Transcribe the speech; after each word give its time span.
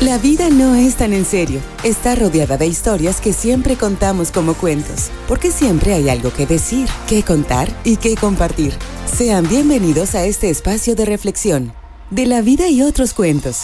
La 0.00 0.16
vida 0.16 0.48
no 0.48 0.76
es 0.76 0.94
tan 0.94 1.12
en 1.12 1.24
serio. 1.24 1.60
Está 1.82 2.14
rodeada 2.14 2.56
de 2.56 2.68
historias 2.68 3.20
que 3.20 3.32
siempre 3.32 3.76
contamos 3.76 4.30
como 4.30 4.54
cuentos, 4.54 5.10
porque 5.26 5.50
siempre 5.50 5.92
hay 5.92 6.08
algo 6.08 6.32
que 6.32 6.46
decir, 6.46 6.88
que 7.08 7.24
contar 7.24 7.76
y 7.82 7.96
que 7.96 8.14
compartir. 8.14 8.72
Sean 9.12 9.48
bienvenidos 9.48 10.14
a 10.14 10.24
este 10.24 10.50
espacio 10.50 10.94
de 10.94 11.04
reflexión, 11.04 11.72
de 12.12 12.26
la 12.26 12.42
vida 12.42 12.68
y 12.68 12.82
otros 12.82 13.12
cuentos, 13.12 13.62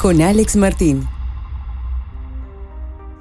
con 0.00 0.22
Alex 0.22 0.56
Martín. 0.56 1.06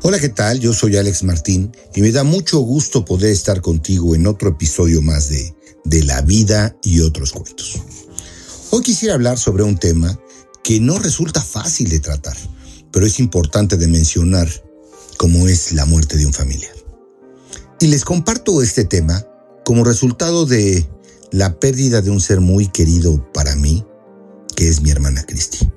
Hola, 0.04 0.18
¿qué 0.18 0.29
tal? 0.29 0.61
Yo 0.61 0.71
soy 0.71 0.95
Alex 0.95 1.23
Martín 1.23 1.75
y 1.95 2.02
me 2.02 2.14
da 2.14 2.23
mucho 2.23 2.59
gusto 2.59 3.04
poder 3.04 3.32
estar 3.32 3.59
contigo 3.59 4.16
en 4.16 4.25
otro 4.25 4.52
episodio 4.52 5.02
más 5.02 5.27
de 5.27 5.54
De 5.84 6.02
la 6.02 6.21
vida 6.21 6.77
y 6.82 7.02
otros 7.02 7.34
cuentos. 7.34 7.82
Hoy 8.70 8.84
quisiera 8.84 9.16
hablar 9.16 9.38
sobre 9.38 9.64
un 9.64 9.77
tema 9.77 10.18
que 10.68 10.81
no 10.81 10.99
resulta 10.99 11.41
fácil 11.41 11.89
de 11.89 12.02
tratar, 12.02 12.36
pero 12.91 13.05
es 13.05 13.21
importante 13.21 13.77
de 13.77 13.88
mencionar 13.88 14.49
como 15.16 15.48
es 15.48 15.71
la 15.71 15.85
muerte 15.85 16.17
de 16.17 16.25
un 16.25 16.34
familiar. 16.34 16.75
Y 17.80 17.88
les 17.88 18.03
comparto 18.03 18.62
este 18.62 18.84
tema 18.84 19.25
como 19.63 19.85
resultado 19.85 20.45
de 20.45 20.85
la 21.31 21.58
pérdida 21.58 22.02
de 22.02 22.09
un 22.09 22.20
ser 22.20 22.41
muy 22.41 22.67
querido 22.67 23.31
para 23.31 23.55
mí, 23.55 23.85
que 24.58 24.67
es 24.67 24.81
mi 24.81 24.89
hermana 24.89 25.23
Cristi. 25.23 25.72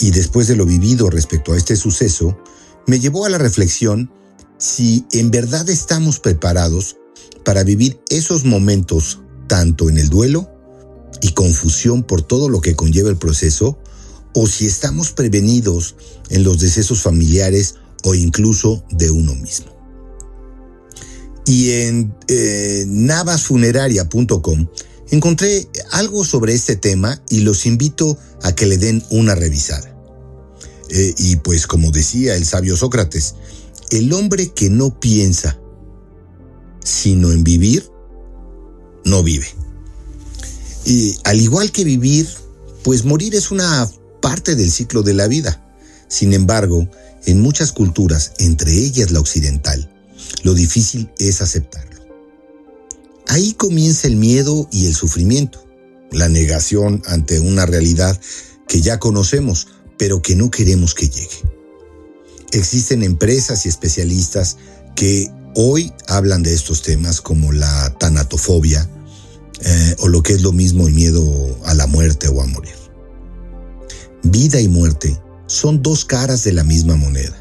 Y 0.00 0.12
después 0.12 0.46
de 0.46 0.56
lo 0.56 0.64
vivido 0.64 1.10
respecto 1.10 1.52
a 1.52 1.58
este 1.58 1.76
suceso, 1.76 2.38
me 2.86 3.00
llevó 3.00 3.26
a 3.26 3.28
la 3.28 3.36
reflexión 3.36 4.10
si 4.56 5.04
en 5.12 5.30
verdad 5.30 5.68
estamos 5.68 6.20
preparados 6.20 6.96
para 7.44 7.64
vivir 7.64 8.00
esos 8.08 8.46
momentos 8.46 9.20
tanto 9.46 9.90
en 9.90 9.98
el 9.98 10.08
duelo 10.08 10.53
y 11.20 11.32
confusión 11.32 12.02
por 12.02 12.22
todo 12.22 12.48
lo 12.48 12.60
que 12.60 12.74
conlleva 12.74 13.10
el 13.10 13.16
proceso, 13.16 13.78
o 14.34 14.46
si 14.46 14.66
estamos 14.66 15.12
prevenidos 15.12 15.94
en 16.30 16.42
los 16.42 16.58
decesos 16.58 17.02
familiares 17.02 17.76
o 18.02 18.14
incluso 18.14 18.84
de 18.90 19.10
uno 19.10 19.34
mismo. 19.34 19.66
Y 21.46 21.72
en 21.72 22.14
eh, 22.28 22.84
navasfuneraria.com 22.86 24.66
encontré 25.10 25.68
algo 25.92 26.24
sobre 26.24 26.54
este 26.54 26.76
tema 26.76 27.22
y 27.28 27.40
los 27.40 27.66
invito 27.66 28.18
a 28.42 28.54
que 28.54 28.66
le 28.66 28.78
den 28.78 29.04
una 29.10 29.34
revisada. 29.34 29.94
Eh, 30.90 31.14
y 31.18 31.36
pues 31.36 31.66
como 31.66 31.90
decía 31.90 32.34
el 32.34 32.44
sabio 32.44 32.76
Sócrates, 32.76 33.34
el 33.90 34.12
hombre 34.12 34.52
que 34.52 34.70
no 34.70 34.98
piensa 34.98 35.58
sino 36.84 37.32
en 37.32 37.42
vivir, 37.42 37.90
no 39.04 39.22
vive. 39.22 39.46
Y 40.84 41.16
al 41.24 41.40
igual 41.40 41.72
que 41.72 41.84
vivir, 41.84 42.28
pues 42.82 43.04
morir 43.04 43.34
es 43.34 43.50
una 43.50 43.88
parte 44.20 44.54
del 44.54 44.70
ciclo 44.70 45.02
de 45.02 45.14
la 45.14 45.26
vida. 45.26 45.60
Sin 46.08 46.32
embargo, 46.32 46.88
en 47.26 47.40
muchas 47.40 47.72
culturas, 47.72 48.32
entre 48.38 48.72
ellas 48.72 49.10
la 49.10 49.20
occidental, 49.20 49.90
lo 50.42 50.54
difícil 50.54 51.10
es 51.18 51.40
aceptarlo. 51.40 52.04
Ahí 53.28 53.54
comienza 53.54 54.06
el 54.06 54.16
miedo 54.16 54.68
y 54.70 54.86
el 54.86 54.94
sufrimiento, 54.94 55.64
la 56.12 56.28
negación 56.28 57.02
ante 57.06 57.40
una 57.40 57.64
realidad 57.64 58.20
que 58.68 58.82
ya 58.82 58.98
conocemos, 58.98 59.68
pero 59.98 60.20
que 60.20 60.36
no 60.36 60.50
queremos 60.50 60.94
que 60.94 61.08
llegue. 61.08 61.42
Existen 62.52 63.02
empresas 63.02 63.64
y 63.64 63.68
especialistas 63.68 64.58
que 64.94 65.30
hoy 65.54 65.92
hablan 66.06 66.42
de 66.42 66.54
estos 66.54 66.82
temas 66.82 67.20
como 67.20 67.52
la 67.52 67.94
tanatofobia, 67.98 68.88
eh, 69.60 69.96
o 70.00 70.08
lo 70.08 70.22
que 70.22 70.32
es 70.32 70.42
lo 70.42 70.52
mismo 70.52 70.86
el 70.86 70.94
miedo 70.94 71.22
a 71.64 71.74
la 71.74 71.86
muerte 71.86 72.28
o 72.28 72.42
a 72.42 72.46
morir. 72.46 72.74
Vida 74.22 74.60
y 74.60 74.68
muerte 74.68 75.20
son 75.46 75.82
dos 75.82 76.04
caras 76.04 76.44
de 76.44 76.52
la 76.52 76.64
misma 76.64 76.96
moneda. 76.96 77.36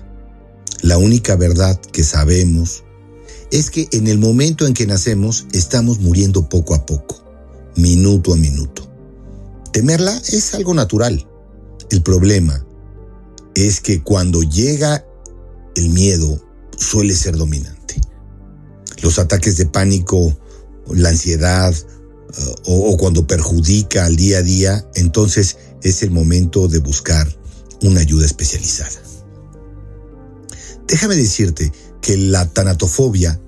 La 0.81 0.97
única 0.97 1.35
verdad 1.35 1.79
que 1.79 2.03
sabemos 2.03 2.83
es 3.51 3.69
que 3.69 3.87
en 3.91 4.07
el 4.07 4.17
momento 4.17 4.67
en 4.67 4.73
que 4.73 4.85
nacemos 4.85 5.45
estamos 5.53 5.99
muriendo 5.99 6.49
poco 6.49 6.75
a 6.75 6.85
poco, 6.85 7.23
minuto 7.75 8.33
a 8.33 8.35
minuto. 8.35 8.89
Temerla 9.71 10.15
es 10.31 10.53
algo 10.53 10.73
natural. 10.73 11.27
El 11.89 12.03
problema 12.03 12.65
es 13.55 13.79
que 13.79 14.03
cuando 14.03 14.43
llega 14.43 15.05
el 15.75 15.89
miedo 15.89 16.41
suele 16.77 17.15
ser 17.15 17.37
dominante. 17.37 18.01
Los 19.01 19.19
ataques 19.19 19.57
de 19.57 19.65
pánico, 19.65 20.37
la 20.87 21.09
ansiedad 21.09 21.73
o, 22.65 22.97
cuando 22.97 23.27
perjudica 23.27 24.05
al 24.05 24.15
día 24.15 24.39
a 24.39 24.41
día, 24.41 24.87
entonces 24.95 25.57
es 25.81 26.03
el 26.03 26.11
momento 26.11 26.67
de 26.67 26.79
buscar 26.79 27.27
una 27.81 28.01
ayuda 28.01 28.25
especializada. 28.25 29.01
Déjame 30.87 31.15
decirte 31.15 31.71
que 32.01 32.17
la 32.17 32.47
tanatofobia 32.49 33.39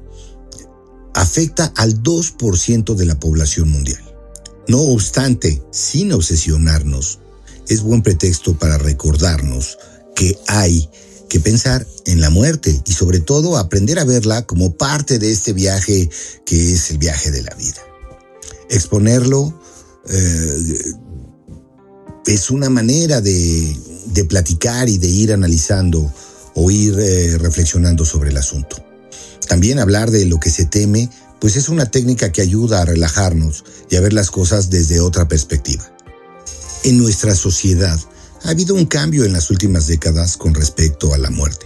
afecta 1.13 1.71
al 1.75 2.01
2% 2.03 2.95
de 2.95 3.05
la 3.05 3.19
población 3.19 3.69
mundial. 3.69 4.01
No 4.67 4.81
obstante, 4.81 5.61
sin 5.71 6.11
obsesionarnos, 6.11 7.19
es 7.67 7.81
buen 7.81 8.01
pretexto 8.01 8.57
para 8.57 8.77
recordarnos 8.77 9.77
que 10.15 10.37
hay 10.47 10.89
que 11.29 11.39
pensar 11.39 11.85
en 12.05 12.21
la 12.21 12.29
muerte 12.29 12.81
y 12.85 12.93
sobre 12.93 13.19
todo 13.19 13.57
aprender 13.57 13.99
a 13.99 14.05
verla 14.05 14.45
como 14.45 14.75
parte 14.75 15.19
de 15.19 15.31
este 15.31 15.53
viaje 15.53 16.09
que 16.45 16.73
es 16.73 16.91
el 16.91 16.97
viaje 16.99 17.31
de 17.31 17.41
la 17.41 17.53
vida 17.55 17.81
exponerlo 18.69 19.59
eh, 20.09 20.93
es 22.25 22.49
una 22.49 22.69
manera 22.69 23.21
de, 23.21 23.75
platicar 24.29 24.89
y 24.89 24.97
de 24.97 25.07
ir 25.07 25.33
analizando 25.33 26.11
o 26.55 26.71
ir 26.71 26.97
eh, 26.99 27.37
reflexionando 27.37 28.05
sobre 28.05 28.29
el 28.29 28.37
asunto. 28.37 28.83
También 29.47 29.79
hablar 29.79 30.09
de 30.09 30.25
lo 30.25 30.39
que 30.39 30.49
se 30.49 30.65
teme, 30.65 31.09
pues 31.39 31.55
es 31.57 31.69
una 31.69 31.85
técnica 31.85 32.31
que 32.31 32.41
ayuda 32.41 32.81
a 32.81 32.85
relajarnos 32.85 33.63
y 33.89 33.97
a 33.97 34.01
ver 34.01 34.13
las 34.13 34.31
cosas 34.31 34.69
desde 34.69 34.99
otra 34.99 35.27
perspectiva. 35.27 35.91
En 36.83 36.97
nuestra 36.97 37.35
sociedad 37.35 37.99
ha 38.43 38.49
habido 38.49 38.73
un 38.73 38.85
cambio 38.85 39.25
en 39.25 39.33
las 39.33 39.49
últimas 39.49 39.87
décadas 39.87 40.37
con 40.37 40.53
respecto 40.53 41.13
a 41.13 41.17
la 41.17 41.29
muerte. 41.29 41.65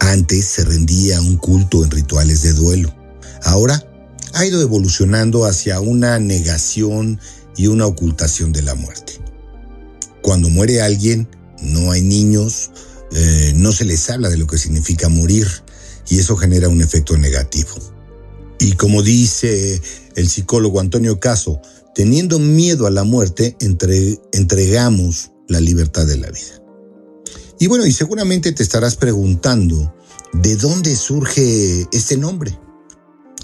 Antes 0.00 0.46
se 0.46 0.64
rendía 0.64 1.20
un 1.20 1.36
culto 1.36 1.84
en 1.84 1.90
rituales 1.90 2.42
de 2.42 2.52
duelo. 2.52 2.94
Ahora 3.44 3.91
ha 4.34 4.46
ido 4.46 4.60
evolucionando 4.60 5.44
hacia 5.44 5.80
una 5.80 6.18
negación 6.18 7.20
y 7.56 7.66
una 7.66 7.86
ocultación 7.86 8.52
de 8.52 8.62
la 8.62 8.74
muerte. 8.74 9.20
Cuando 10.22 10.48
muere 10.48 10.80
alguien, 10.80 11.28
no 11.60 11.90
hay 11.90 12.02
niños, 12.02 12.70
eh, 13.12 13.52
no 13.56 13.72
se 13.72 13.84
les 13.84 14.08
habla 14.10 14.30
de 14.30 14.38
lo 14.38 14.46
que 14.46 14.58
significa 14.58 15.08
morir 15.08 15.46
y 16.08 16.18
eso 16.18 16.36
genera 16.36 16.68
un 16.68 16.80
efecto 16.80 17.16
negativo. 17.16 17.70
Y 18.58 18.72
como 18.72 19.02
dice 19.02 19.80
el 20.14 20.28
psicólogo 20.28 20.80
Antonio 20.80 21.18
Caso, 21.20 21.60
teniendo 21.94 22.38
miedo 22.38 22.86
a 22.86 22.90
la 22.90 23.04
muerte, 23.04 23.56
entregamos 23.60 25.32
la 25.48 25.60
libertad 25.60 26.06
de 26.06 26.16
la 26.16 26.30
vida. 26.30 26.62
Y 27.58 27.66
bueno, 27.66 27.86
y 27.86 27.92
seguramente 27.92 28.52
te 28.52 28.62
estarás 28.62 28.96
preguntando, 28.96 29.94
¿de 30.32 30.56
dónde 30.56 30.96
surge 30.96 31.86
este 31.92 32.16
nombre? 32.16 32.58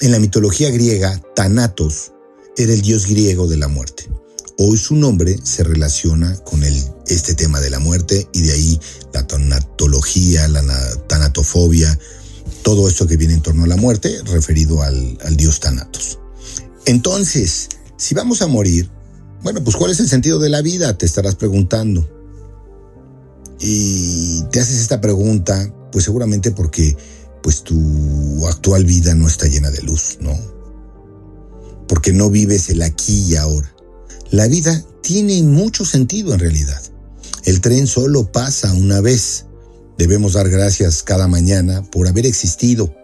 En 0.00 0.12
la 0.12 0.20
mitología 0.20 0.70
griega, 0.70 1.20
Thanatos 1.34 2.12
era 2.56 2.72
el 2.72 2.82
dios 2.82 3.08
griego 3.08 3.48
de 3.48 3.56
la 3.56 3.66
muerte. 3.66 4.08
Hoy 4.56 4.76
su 4.76 4.94
nombre 4.94 5.36
se 5.42 5.64
relaciona 5.64 6.36
con 6.44 6.62
este 7.06 7.34
tema 7.34 7.60
de 7.60 7.70
la 7.70 7.80
muerte 7.80 8.28
y 8.32 8.42
de 8.42 8.52
ahí 8.52 8.80
la 9.12 9.26
tanatología, 9.26 10.46
la 10.46 10.62
tanatofobia, 11.08 11.98
todo 12.62 12.88
esto 12.88 13.08
que 13.08 13.16
viene 13.16 13.34
en 13.34 13.42
torno 13.42 13.64
a 13.64 13.66
la 13.66 13.76
muerte 13.76 14.20
referido 14.26 14.82
al, 14.82 15.18
al 15.24 15.36
dios 15.36 15.58
Thanatos. 15.58 16.20
Entonces, 16.86 17.68
si 17.96 18.14
vamos 18.14 18.40
a 18.40 18.46
morir, 18.46 18.88
bueno, 19.42 19.64
pues 19.64 19.74
¿cuál 19.74 19.90
es 19.90 19.98
el 19.98 20.08
sentido 20.08 20.38
de 20.38 20.48
la 20.48 20.62
vida? 20.62 20.96
Te 20.96 21.06
estarás 21.06 21.34
preguntando. 21.34 22.08
Y 23.58 24.42
te 24.52 24.60
haces 24.60 24.78
esta 24.78 25.00
pregunta, 25.00 25.72
pues 25.90 26.04
seguramente 26.04 26.52
porque 26.52 26.96
pues 27.48 27.62
tu 27.62 28.46
actual 28.46 28.84
vida 28.84 29.14
no 29.14 29.26
está 29.26 29.46
llena 29.46 29.70
de 29.70 29.80
luz, 29.80 30.18
¿no? 30.20 30.38
Porque 31.88 32.12
no 32.12 32.28
vives 32.28 32.68
el 32.68 32.82
aquí 32.82 33.22
y 33.22 33.36
ahora. 33.36 33.74
La 34.30 34.46
vida 34.48 34.84
tiene 35.02 35.42
mucho 35.44 35.86
sentido 35.86 36.34
en 36.34 36.40
realidad. 36.40 36.78
El 37.44 37.62
tren 37.62 37.86
solo 37.86 38.30
pasa 38.30 38.74
una 38.74 39.00
vez. 39.00 39.46
Debemos 39.96 40.34
dar 40.34 40.50
gracias 40.50 41.02
cada 41.02 41.26
mañana 41.26 41.82
por 41.90 42.06
haber 42.06 42.26
existido, 42.26 42.94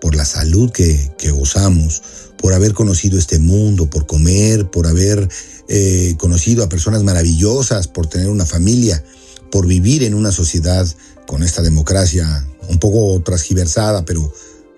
por 0.00 0.14
la 0.14 0.24
salud 0.24 0.70
que, 0.70 1.10
gozamos, 1.32 2.00
por 2.40 2.54
haber 2.54 2.74
conocido 2.74 3.18
este 3.18 3.40
mundo, 3.40 3.90
por 3.90 4.06
comer, 4.06 4.70
por 4.70 4.86
haber 4.86 5.28
eh, 5.66 6.14
conocido 6.18 6.62
a 6.62 6.68
personas 6.68 7.02
maravillosas, 7.02 7.88
por 7.88 8.06
tener 8.06 8.28
una 8.28 8.46
familia, 8.46 9.02
por 9.50 9.66
vivir 9.66 10.04
en 10.04 10.14
una 10.14 10.30
sociedad 10.30 10.86
con 11.26 11.42
esta 11.42 11.62
democracia 11.62 12.46
un 12.68 12.78
poco 12.78 13.20
transgiversada, 13.22 14.04
pero 14.04 14.32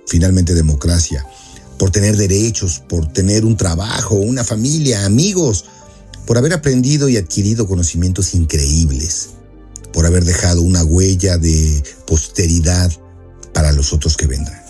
finalmente 0.06 0.54
democracia, 0.54 1.26
por 1.78 1.90
tener 1.90 2.16
derechos, 2.16 2.82
por 2.88 3.12
tener 3.12 3.44
un 3.44 3.56
trabajo, 3.56 4.16
una 4.16 4.44
familia, 4.44 5.04
amigos, 5.04 5.64
por 6.26 6.38
haber 6.38 6.52
aprendido 6.52 7.08
y 7.08 7.16
adquirido 7.16 7.66
conocimientos 7.66 8.34
increíbles. 8.34 9.30
por 9.92 10.06
haber 10.06 10.24
dejado 10.24 10.62
una 10.62 10.84
huella 10.84 11.36
de 11.38 11.82
posteridad 12.06 12.90
para 13.52 13.72
los 13.72 13.92
otros 13.92 14.16
que 14.16 14.26
vendrán. 14.26 14.62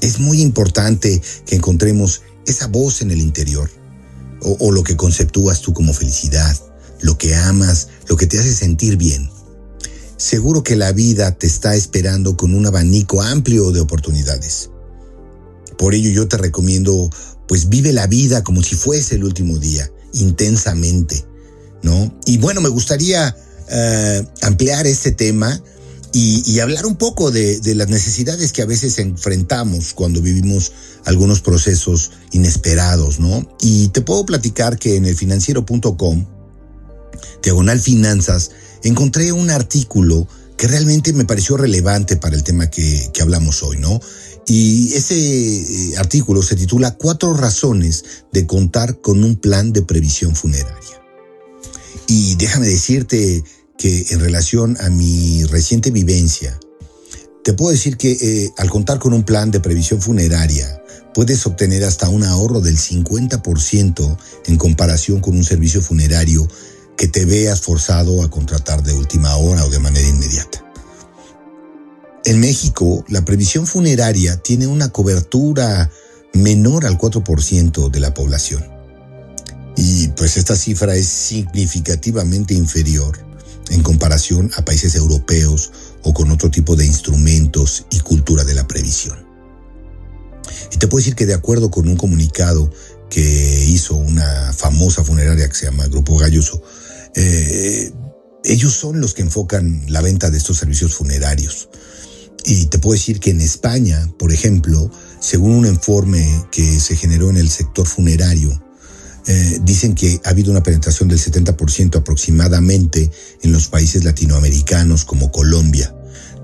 Es 0.00 0.18
muy 0.18 0.42
importante 0.42 1.22
que 1.46 1.56
encontremos 1.56 2.22
esa 2.46 2.66
voz 2.66 3.02
en 3.02 3.10
el 3.10 3.20
interior, 3.20 3.70
o, 4.42 4.56
o 4.60 4.72
lo 4.72 4.82
que 4.82 4.96
conceptúas 4.96 5.62
tú 5.62 5.72
como 5.72 5.94
felicidad, 5.94 6.56
lo 7.00 7.16
que 7.16 7.34
amas, 7.34 7.88
lo 8.08 8.16
que 8.16 8.26
te 8.26 8.38
hace 8.38 8.52
sentir 8.54 8.96
bien. 8.96 9.30
Seguro 10.22 10.62
que 10.62 10.76
la 10.76 10.92
vida 10.92 11.32
te 11.32 11.48
está 11.48 11.74
esperando 11.74 12.36
con 12.36 12.54
un 12.54 12.64
abanico 12.64 13.20
amplio 13.20 13.72
de 13.72 13.80
oportunidades. 13.80 14.70
Por 15.76 15.94
ello 15.94 16.10
yo 16.10 16.28
te 16.28 16.36
recomiendo, 16.36 17.10
pues 17.48 17.68
vive 17.68 17.92
la 17.92 18.06
vida 18.06 18.44
como 18.44 18.62
si 18.62 18.76
fuese 18.76 19.16
el 19.16 19.24
último 19.24 19.58
día, 19.58 19.90
intensamente, 20.12 21.24
¿no? 21.82 22.16
Y 22.24 22.38
bueno, 22.38 22.60
me 22.60 22.68
gustaría 22.68 23.36
eh, 23.68 24.24
ampliar 24.42 24.86
este 24.86 25.10
tema 25.10 25.60
y, 26.12 26.60
hablar 26.60 26.86
un 26.86 26.94
poco 26.94 27.32
de, 27.32 27.58
de, 27.58 27.74
las 27.74 27.88
necesidades 27.88 28.52
que 28.52 28.62
a 28.62 28.66
veces 28.66 29.00
enfrentamos 29.00 29.92
cuando 29.92 30.22
vivimos 30.22 30.70
algunos 31.04 31.40
procesos 31.40 32.12
inesperados, 32.30 33.18
¿no? 33.18 33.44
Y 33.60 33.88
te 33.88 34.02
puedo 34.02 34.24
platicar 34.24 34.78
que 34.78 34.94
en 34.94 35.04
el 35.04 35.16
financiero.com, 35.16 36.26
diagonal 37.42 37.80
finanzas, 37.80 38.52
encontré 38.82 39.32
un 39.32 39.50
artículo 39.50 40.26
que 40.56 40.68
realmente 40.68 41.12
me 41.12 41.24
pareció 41.24 41.56
relevante 41.56 42.16
para 42.16 42.36
el 42.36 42.42
tema 42.42 42.70
que, 42.70 43.10
que 43.12 43.22
hablamos 43.22 43.62
hoy, 43.62 43.78
¿no? 43.78 44.00
Y 44.46 44.92
ese 44.94 45.16
eh, 45.16 45.96
artículo 45.98 46.42
se 46.42 46.56
titula 46.56 46.96
Cuatro 46.96 47.34
razones 47.34 48.04
de 48.32 48.46
contar 48.46 49.00
con 49.00 49.22
un 49.24 49.36
plan 49.36 49.72
de 49.72 49.82
previsión 49.82 50.34
funeraria. 50.34 51.02
Y 52.08 52.34
déjame 52.36 52.68
decirte 52.68 53.44
que 53.78 54.06
en 54.10 54.20
relación 54.20 54.76
a 54.80 54.90
mi 54.90 55.44
reciente 55.44 55.90
vivencia, 55.90 56.58
te 57.44 57.52
puedo 57.52 57.72
decir 57.72 57.96
que 57.96 58.12
eh, 58.12 58.52
al 58.58 58.70
contar 58.70 58.98
con 58.98 59.12
un 59.12 59.24
plan 59.24 59.50
de 59.50 59.60
previsión 59.60 60.00
funeraria, 60.00 60.82
puedes 61.14 61.46
obtener 61.46 61.84
hasta 61.84 62.08
un 62.08 62.24
ahorro 62.24 62.60
del 62.60 62.76
50% 62.76 64.16
en 64.46 64.56
comparación 64.56 65.20
con 65.20 65.36
un 65.36 65.44
servicio 65.44 65.82
funerario 65.82 66.48
que 66.96 67.08
te 67.08 67.24
veas 67.24 67.60
forzado 67.60 68.22
a 68.22 68.30
contratar 68.30 68.82
de 68.82 68.92
última 68.92 69.36
hora 69.36 69.64
o 69.64 69.70
de 69.70 69.78
manera 69.78 70.08
inmediata. 70.08 70.64
En 72.24 72.38
México, 72.38 73.04
la 73.08 73.24
previsión 73.24 73.66
funeraria 73.66 74.36
tiene 74.36 74.66
una 74.66 74.90
cobertura 74.90 75.90
menor 76.32 76.86
al 76.86 76.96
4% 76.96 77.90
de 77.90 78.00
la 78.00 78.14
población. 78.14 78.64
Y 79.76 80.08
pues 80.08 80.36
esta 80.36 80.54
cifra 80.54 80.94
es 80.94 81.08
significativamente 81.08 82.54
inferior 82.54 83.18
en 83.70 83.82
comparación 83.82 84.50
a 84.56 84.64
países 84.64 84.94
europeos 84.94 85.72
o 86.02 86.12
con 86.14 86.30
otro 86.30 86.50
tipo 86.50 86.76
de 86.76 86.86
instrumentos 86.86 87.86
y 87.90 88.00
cultura 88.00 88.44
de 88.44 88.54
la 88.54 88.66
previsión. 88.68 89.26
Y 90.70 90.76
te 90.76 90.86
puedo 90.86 91.00
decir 91.00 91.14
que 91.14 91.26
de 91.26 91.34
acuerdo 91.34 91.70
con 91.70 91.88
un 91.88 91.96
comunicado 91.96 92.70
que 93.08 93.64
hizo 93.66 93.94
una 93.94 94.52
famosa 94.52 95.04
funeraria 95.04 95.48
que 95.48 95.54
se 95.54 95.66
llama 95.66 95.86
Grupo 95.86 96.16
Galloso, 96.16 96.62
eh, 97.14 97.92
ellos 98.44 98.74
son 98.74 99.00
los 99.00 99.14
que 99.14 99.22
enfocan 99.22 99.84
la 99.88 100.00
venta 100.00 100.30
de 100.30 100.38
estos 100.38 100.58
servicios 100.58 100.94
funerarios. 100.94 101.68
Y 102.44 102.66
te 102.66 102.78
puedo 102.78 102.94
decir 102.94 103.20
que 103.20 103.30
en 103.30 103.40
España, 103.40 104.12
por 104.18 104.32
ejemplo, 104.32 104.90
según 105.20 105.52
un 105.52 105.66
informe 105.66 106.44
que 106.50 106.80
se 106.80 106.96
generó 106.96 107.30
en 107.30 107.36
el 107.36 107.48
sector 107.48 107.86
funerario, 107.86 108.60
eh, 109.28 109.60
dicen 109.62 109.94
que 109.94 110.20
ha 110.24 110.30
habido 110.30 110.50
una 110.50 110.64
penetración 110.64 111.08
del 111.08 111.20
70% 111.20 111.96
aproximadamente 111.96 113.10
en 113.42 113.52
los 113.52 113.68
países 113.68 114.02
latinoamericanos 114.02 115.04
como 115.04 115.30
Colombia, 115.30 115.94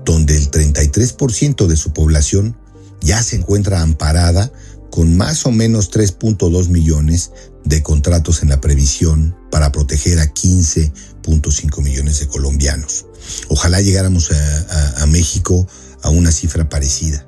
donde 0.05 0.37
el 0.37 0.49
33% 0.49 1.67
de 1.67 1.75
su 1.75 1.91
población 1.91 2.55
ya 3.01 3.21
se 3.21 3.35
encuentra 3.35 3.81
amparada 3.81 4.51
con 4.91 5.17
más 5.17 5.45
o 5.45 5.51
menos 5.51 5.91
3.2 5.91 6.69
millones 6.69 7.31
de 7.65 7.83
contratos 7.83 8.41
en 8.41 8.49
la 8.49 8.61
previsión 8.61 9.35
para 9.51 9.71
proteger 9.71 10.19
a 10.19 10.33
15.5 10.33 11.81
millones 11.81 12.19
de 12.19 12.27
colombianos. 12.27 13.05
Ojalá 13.47 13.81
llegáramos 13.81 14.31
a, 14.31 15.05
México 15.07 15.67
a 16.01 16.09
una 16.09 16.31
cifra 16.31 16.69
parecida. 16.69 17.25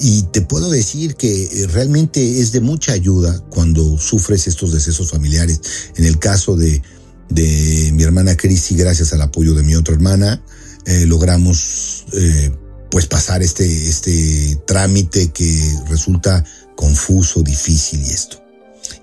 Y 0.00 0.22
te 0.24 0.40
puedo 0.40 0.70
decir 0.70 1.14
que 1.14 1.44
eh, 1.44 1.66
realmente 1.68 2.40
es 2.40 2.52
de 2.52 2.60
mucha 2.60 2.92
ayuda 2.92 3.40
cuando 3.48 3.96
sufres 3.98 4.46
estos 4.48 4.72
decesos 4.72 5.10
familiares. 5.10 5.60
En 5.96 6.04
el 6.04 6.18
caso 6.18 6.56
de, 6.56 6.82
de 7.30 7.90
mi 7.92 8.02
hermana 8.02 8.36
Cristi, 8.36 8.74
gracias 8.74 9.12
al 9.12 9.22
apoyo 9.22 9.54
de 9.54 9.62
mi 9.62 9.76
otra 9.76 9.94
hermana, 9.94 10.42
eh, 10.86 11.06
logramos 11.06 12.06
eh, 12.12 12.52
pues 12.90 13.06
pasar 13.06 13.42
este, 13.42 13.64
este 13.88 14.58
trámite 14.66 15.30
que 15.30 15.78
resulta 15.88 16.44
confuso, 16.76 17.42
difícil 17.42 18.02
y 18.02 18.10
esto. 18.10 18.43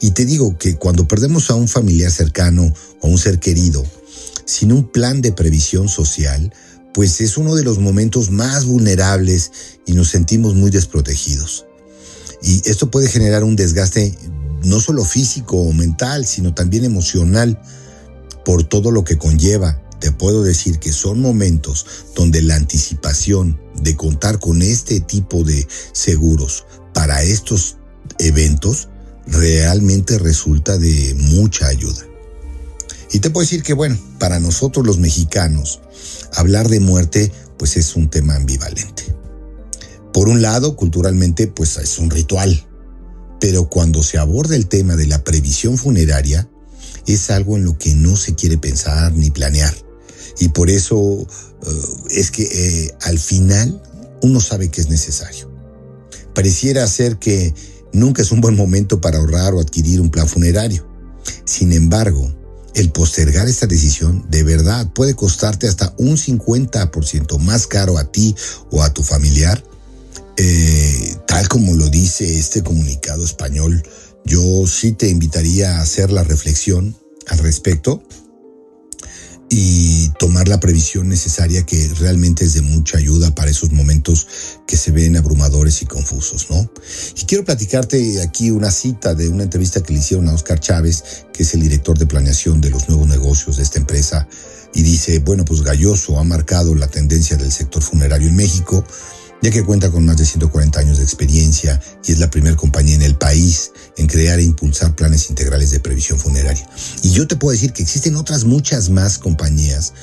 Y 0.02 0.12
te 0.12 0.26
digo 0.26 0.58
que 0.58 0.76
cuando 0.78 1.08
perdemos 1.08 1.52
a 1.52 1.56
un 1.56 1.68
familiar 1.68 2.12
cercano 2.12 2.74
o 3.02 3.08
un 3.08 3.20
ser 3.20 3.40
querido, 3.40 3.86
sin 4.46 4.72
un 4.72 4.92
plan 4.92 5.22
de 5.22 5.32
previsión 5.32 5.88
social, 5.88 6.52
pues 6.92 7.22
es 7.22 7.38
uno 7.38 7.56
de 7.56 7.64
los 7.64 7.78
momentos 7.78 8.32
más 8.32 8.66
vulnerables 8.66 9.52
y 9.86 9.94
nos 9.94 10.10
sentimos 10.10 10.56
muy 10.56 10.72
desprotegidos. 10.72 11.66
Y 12.42 12.68
esto 12.68 12.90
puede 12.90 13.08
generar 13.08 13.44
un 13.44 13.56
desgaste 13.56 14.18
no 14.64 14.80
solo 14.80 15.06
físico 15.06 15.58
o 15.58 15.72
mental, 15.72 16.26
sino 16.26 16.54
también 16.56 16.84
emocional 16.84 17.62
por 18.44 18.64
todo 18.64 18.90
lo 18.90 19.04
que 19.04 19.20
conlleva. 19.20 19.80
Te 20.00 20.12
puedo 20.12 20.42
decir 20.42 20.80
que 20.80 20.92
son 20.92 21.22
momentos 21.22 21.86
donde 22.16 22.42
la 22.42 22.56
anticipación 22.56 23.62
de 23.76 23.96
contar 23.96 24.40
con 24.40 24.64
este 24.64 25.00
tipo 25.00 25.44
de 25.44 25.68
seguros 25.94 26.66
para 26.92 27.22
estos 27.22 27.78
eventos 28.18 28.90
realmente 29.28 30.18
resulta 30.18 30.78
de 30.78 31.16
mucha 31.16 31.68
ayuda. 31.68 32.06
Y 33.12 33.20
te 33.20 33.30
puedo 33.30 33.44
decir 33.44 33.64
que, 33.64 33.74
bueno, 33.74 33.98
para 34.20 34.40
nosotros 34.40 34.86
los 34.86 34.98
mexicanos, 34.98 35.82
hablar 36.34 36.70
de 36.70 36.80
muerte 36.80 37.32
pues 37.58 37.78
es 37.78 37.96
un 37.96 38.10
tema 38.10 38.36
ambivalente. 38.36 39.16
Por 40.14 40.30
un 40.30 40.42
lado, 40.42 40.76
culturalmente 40.76 41.48
pues 41.48 41.78
es 41.78 42.00
un 42.00 42.10
ritual, 42.10 42.66
pero 43.40 43.70
cuando 43.70 44.02
se 44.04 44.18
aborda 44.18 44.56
el 44.56 44.68
tema 44.68 44.96
de 44.96 45.08
la 45.08 45.24
previsión 45.24 45.78
funeraria, 45.78 46.50
es 47.06 47.30
algo 47.30 47.58
en 47.58 47.66
lo 47.66 47.78
que 47.78 47.94
no 47.94 48.16
se 48.16 48.36
quiere 48.36 48.58
pensar 48.58 49.14
ni 49.14 49.30
planear. 49.30 49.76
Y 50.40 50.50
por 50.50 50.70
eso 50.70 51.28
eh, 51.66 51.82
es 52.12 52.32
que 52.32 52.44
eh, 52.44 52.96
al 53.02 53.20
final 53.20 53.82
uno 54.22 54.40
sabe 54.40 54.70
que 54.70 54.82
es 54.82 54.90
necesario. 54.90 55.52
Pareciera 56.34 56.88
ser 56.88 57.18
que 57.18 57.54
nunca 57.94 58.22
es 58.22 58.32
un 58.32 58.42
buen 58.42 58.56
momento 58.56 59.02
para 59.02 59.18
ahorrar 59.18 59.54
o 59.54 59.62
adquirir 59.62 60.02
un 60.02 60.10
plan 60.10 60.28
funerario. 60.28 60.88
Sin 61.46 61.74
embargo, 61.74 62.32
el 62.74 62.92
postergar 62.92 63.48
esta 63.48 63.68
decisión 63.68 64.26
de 64.30 64.44
verdad 64.44 64.92
puede 64.94 65.16
costarte 65.16 65.68
hasta 65.68 65.94
un 65.98 66.18
50% 66.18 67.38
más 67.40 67.68
caro 67.68 67.98
a 67.98 68.06
ti 68.06 68.36
o 68.70 68.82
a 68.82 68.94
tu 68.94 69.04
familiar. 69.04 69.64
Eh, 70.38 71.16
tal 71.28 71.48
como 71.48 71.76
lo 71.76 71.90
dice 71.90 72.40
este 72.40 72.64
comunicado 72.64 73.24
español, 73.24 73.84
yo 74.26 74.66
sí 74.68 74.94
te 74.94 75.10
invitaría 75.10 75.78
a 75.78 75.82
hacer 75.82 76.12
la 76.12 76.24
reflexión 76.24 76.96
al 77.28 77.40
respecto 77.40 78.04
y 79.54 80.08
tomar 80.18 80.48
la 80.48 80.62
previsión 80.62 81.10
necesaria 81.10 81.66
que 81.66 81.90
realmente 82.00 82.46
es 82.46 82.54
de 82.54 82.62
mucha 82.62 82.98
ayuda 82.98 83.36
para 83.36 83.52
esos 83.52 83.74
momentos 83.74 84.26
que 84.66 84.78
se 84.78 84.92
ven 84.92 85.18
abrumadores 85.18 85.82
y 85.82 85.86
confusos, 85.86 86.48
¿no? 86.50 86.72
Y 87.18 87.26
quiero 87.26 87.44
platicarte 87.44 88.22
aquí 88.22 88.50
una 88.50 88.72
cita 88.72 89.14
de 89.14 89.28
una 89.28 89.44
entrevista 89.44 89.84
que 89.84 89.92
le 89.92 90.00
hicieron 90.00 90.30
a 90.30 90.34
Oscar 90.34 90.62
Chávez, 90.62 91.26
que 91.34 91.44
es 91.44 91.54
el 91.54 91.60
director 91.60 91.98
de 91.98 92.06
planeación 92.06 92.62
de 92.62 92.70
los 92.70 92.88
nuevos 92.88 93.10
negocios 93.10 93.58
de 93.58 93.64
esta 93.64 93.78
empresa, 93.78 94.26
y 94.74 94.84
dice, 94.84 95.20
bueno, 95.20 95.44
pues 95.44 95.64
Galloso 95.64 96.18
ha 96.18 96.24
marcado 96.24 96.74
la 96.74 96.88
tendencia 96.88 97.36
del 97.36 97.52
sector 97.52 97.84
funerario 97.84 98.30
en 98.30 98.38
México, 98.38 98.86
ya 99.42 99.52
que 99.52 99.66
cuenta 99.66 99.92
con 99.92 100.06
más 100.06 100.16
de 100.16 100.26
140 100.26 100.80
años 100.80 100.98
de 100.98 101.04
experiencia 101.04 101.82
y 102.06 102.14
es 102.14 102.20
la 102.20 102.30
primera 102.30 102.56
compañía 102.56 102.96
en 102.96 103.02
el 103.02 103.16
país 103.16 103.72
en 104.02 104.08
crear 104.08 104.40
e 104.40 104.44
impulsar 104.44 104.96
planes 104.96 105.30
integrales 105.30 105.70
de 105.70 105.80
previsión 105.80 106.20
funeraria. 106.20 106.68
Y 107.04 107.12
yo 107.12 107.28
te 107.28 107.36
puedo 107.36 107.52
decir 107.52 107.72
que 107.72 107.84
existen 107.84 108.16
otras 108.16 108.46
muchas 108.46 108.90
más 108.90 109.20
compañías 109.20 109.94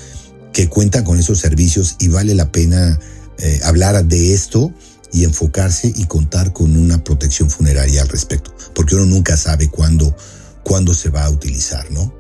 que 0.52 0.68
cuentan 0.68 1.04
con 1.04 1.18
esos 1.18 1.40
servicios 1.40 1.96
y 1.98 2.08
vale 2.08 2.34
la 2.34 2.50
pena 2.52 2.98
eh, 3.38 3.60
hablar 3.64 4.04
de 4.04 4.32
esto 4.32 4.72
y 5.12 5.24
enfocarse 5.24 5.92
y 5.94 6.04
contar 6.04 6.52
con 6.52 6.76
una 6.76 7.02
protección 7.02 7.50
funeraria 7.50 8.02
al 8.02 8.08
respecto, 8.08 8.54
porque 8.74 8.94
uno 8.94 9.06
nunca 9.06 9.36
sabe 9.36 9.68
cuándo, 9.68 10.14
cuándo 10.62 10.94
se 10.94 11.10
va 11.10 11.24
a 11.24 11.30
utilizar, 11.30 11.90
¿no? 11.90 12.14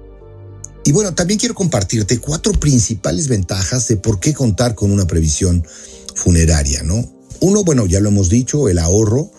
Y 0.84 0.92
bueno, 0.92 1.14
también 1.14 1.38
quiero 1.38 1.54
compartirte 1.54 2.18
cuatro 2.18 2.52
principales 2.54 3.28
ventajas 3.28 3.86
de 3.88 3.98
por 3.98 4.20
qué 4.20 4.32
contar 4.32 4.74
con 4.74 4.90
una 4.90 5.06
previsión 5.06 5.64
funeraria, 6.14 6.82
¿no? 6.82 7.08
Uno, 7.40 7.62
bueno, 7.62 7.86
ya 7.86 8.00
lo 8.00 8.08
hemos 8.08 8.30
dicho, 8.30 8.68
el 8.68 8.78
ahorro, 8.78 9.30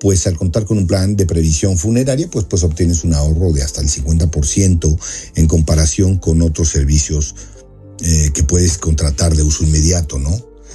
pues 0.00 0.26
al 0.26 0.36
contar 0.36 0.64
con 0.64 0.78
un 0.78 0.86
plan 0.86 1.16
de 1.16 1.26
previsión 1.26 1.76
funeraria, 1.76 2.28
pues, 2.30 2.46
pues 2.46 2.62
obtienes 2.62 3.04
un 3.04 3.14
ahorro 3.14 3.52
de 3.52 3.62
hasta 3.62 3.80
el 3.80 3.88
50% 3.88 4.98
en 5.34 5.46
comparación 5.46 6.18
con 6.18 6.42
otros 6.42 6.68
servicios 6.68 7.34
eh, 8.00 8.30
que 8.32 8.44
puedes 8.44 8.78
contratar 8.78 9.34
de 9.34 9.42
uso 9.42 9.64
inmediato, 9.64 10.18
¿no? 10.18 10.30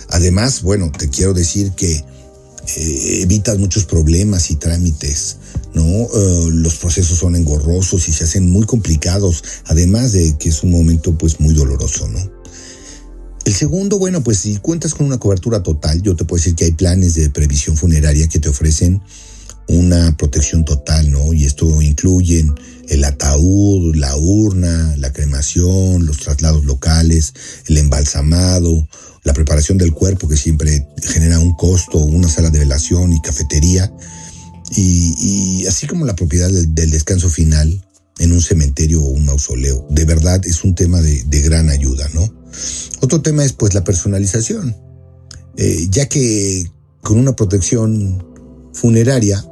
Además, 0.10 0.62
bueno, 0.62 0.92
te 0.92 1.10
quiero 1.10 1.34
decir 1.34 1.72
que 1.72 1.94
eh, 1.94 3.20
evitas 3.22 3.58
muchos 3.58 3.86
problemas 3.86 4.52
y 4.52 4.56
trámites, 4.56 5.38
¿no? 5.74 5.84
Eh, 5.84 6.50
los 6.52 6.76
procesos 6.76 7.18
son 7.18 7.36
engorrosos 7.36 8.08
y 8.10 8.14
se 8.14 8.26
hacen 8.26 8.52
muy 8.52 8.66
complicados, 8.66 9.44
además 9.66 10.12
de 10.12 10.38
que 10.38 10.50
es 10.50 10.64
un 10.64 10.72
momento 10.72 11.18
pues 11.18 11.40
muy 11.40 11.54
doloroso, 11.54 12.08
¿no? 12.10 12.43
El 13.46 13.54
segundo, 13.54 14.00
bueno, 14.00 14.24
pues 14.24 14.40
si 14.40 14.58
cuentas 14.58 14.94
con 14.94 15.06
una 15.06 15.18
cobertura 15.18 15.62
total, 15.62 16.02
yo 16.02 16.16
te 16.16 16.24
puedo 16.24 16.40
decir 16.40 16.56
que 16.56 16.66
hay 16.66 16.72
planes 16.72 17.16
de 17.16 17.30
previsión 17.30 17.76
funeraria 17.76 18.28
que 18.28 18.40
te 18.40 18.50
ofrecen 18.50 19.02
una 19.68 20.16
protección 20.18 20.66
total, 20.66 21.12
¿no? 21.12 21.34
Y 21.34 21.46
esto 21.46 21.82
incluye 21.82 22.46
el 22.90 23.04
ataúd, 23.04 23.96
la 23.96 24.16
urna, 24.16 24.96
la 24.98 25.12
cremación, 25.12 26.06
los 26.06 26.18
traslados 26.18 26.66
locales, 26.66 27.34
el 27.68 27.78
embalsamado, 27.78 28.88
la 29.24 29.34
preparación 29.34 29.78
del 29.78 29.94
cuerpo 29.94 30.28
que 30.28 30.38
siempre 30.38 30.88
genera 31.02 31.40
un 31.40 31.56
costo, 31.56 31.98
una 31.98 32.30
sala 32.30 32.50
de 32.50 32.60
velación 32.60 33.14
y 33.14 33.22
cafetería, 33.22 33.92
y, 34.76 35.66
así 35.68 35.88
como 35.88 36.06
la 36.06 36.16
propiedad 36.16 36.50
del, 36.50 36.90
descanso 36.90 37.30
final 37.30 37.84
en 38.20 38.32
un 38.32 38.42
cementerio 38.42 39.02
o 39.02 39.10
un 39.10 39.26
mausoleo. 39.26 39.86
De 39.90 40.06
verdad 40.06 40.42
es 40.46 40.64
un 40.64 40.76
tema 40.76 41.02
de, 41.02 41.24
gran 41.42 41.70
ayuda, 41.70 42.10
¿no? 42.14 42.43
Otro 43.02 43.22
tema 43.22 43.44
es 43.44 43.54
pues 43.54 43.74
la 43.74 43.84
personalización, 43.84 44.76
eh, 45.58 45.88
ya 45.90 46.08
que 46.08 46.70
con 47.02 47.20
una 47.20 47.36
protección 47.36 48.26
funeraria 48.74 49.46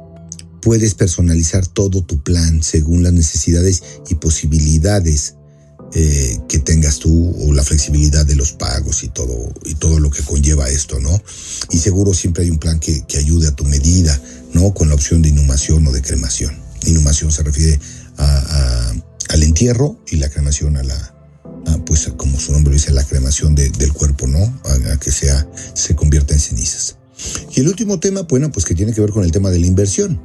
puedes 0.60 0.94
personalizar 0.94 1.66
todo 1.66 2.02
tu 2.02 2.22
plan 2.22 2.62
según 2.62 3.02
las 3.02 3.12
necesidades 3.12 3.82
y 4.08 4.14
posibilidades 4.14 5.34
eh, 5.94 6.38
que 6.48 6.58
tengas 6.58 7.00
tú 7.00 7.34
o 7.40 7.52
la 7.52 7.62
flexibilidad 7.62 8.24
de 8.24 8.36
los 8.36 8.52
pagos 8.52 9.04
y 9.04 9.08
todo 9.08 9.52
y 9.66 9.74
todo 9.74 10.00
lo 10.00 10.10
que 10.10 10.22
conlleva 10.22 10.70
esto, 10.70 10.98
¿no? 11.00 11.22
Y 11.70 11.78
seguro 11.78 12.14
siempre 12.14 12.44
hay 12.44 12.50
un 12.50 12.58
plan 12.58 12.80
que, 12.80 13.04
ayude 13.18 13.48
a 13.48 13.54
tu 13.54 13.64
medida, 13.64 14.18
¿no? 14.54 14.72
Con 14.72 14.88
la 14.88 14.94
opción 14.94 15.20
de 15.20 15.28
inhumación 15.28 15.86
o 15.86 15.92
de 15.92 16.00
cremación. 16.00 16.56
Inhumación 16.86 17.30
se 17.30 17.42
refiere 17.42 17.78
al 18.16 19.42
entierro 19.42 20.00
y 20.10 20.16
la 20.16 20.30
cremación 20.30 20.78
a 20.78 20.82
la, 20.82 21.21
pues 21.86 22.10
como 22.16 22.38
su 22.38 22.52
nombre 22.52 22.74
dice, 22.74 22.92
la 22.92 23.04
cremación 23.04 23.54
del 23.54 23.92
cuerpo, 23.92 24.26
¿no? 24.26 24.38
A, 24.38 24.92
a, 24.92 25.00
que 25.00 25.10
sea, 25.10 25.46
se 25.74 25.94
convierta 25.94 26.34
en 26.34 26.40
cenizas. 26.40 26.96
Y 27.54 27.60
el 27.60 27.68
último 27.68 28.00
tema, 28.00 28.22
bueno, 28.22 28.50
pues 28.50 28.64
que 28.64 28.74
tiene 28.74 28.92
que 28.92 29.00
ver 29.00 29.10
con 29.10 29.24
el 29.24 29.30
tema 29.30 29.50
de 29.50 29.58
la 29.58 29.66
inversión. 29.66 30.20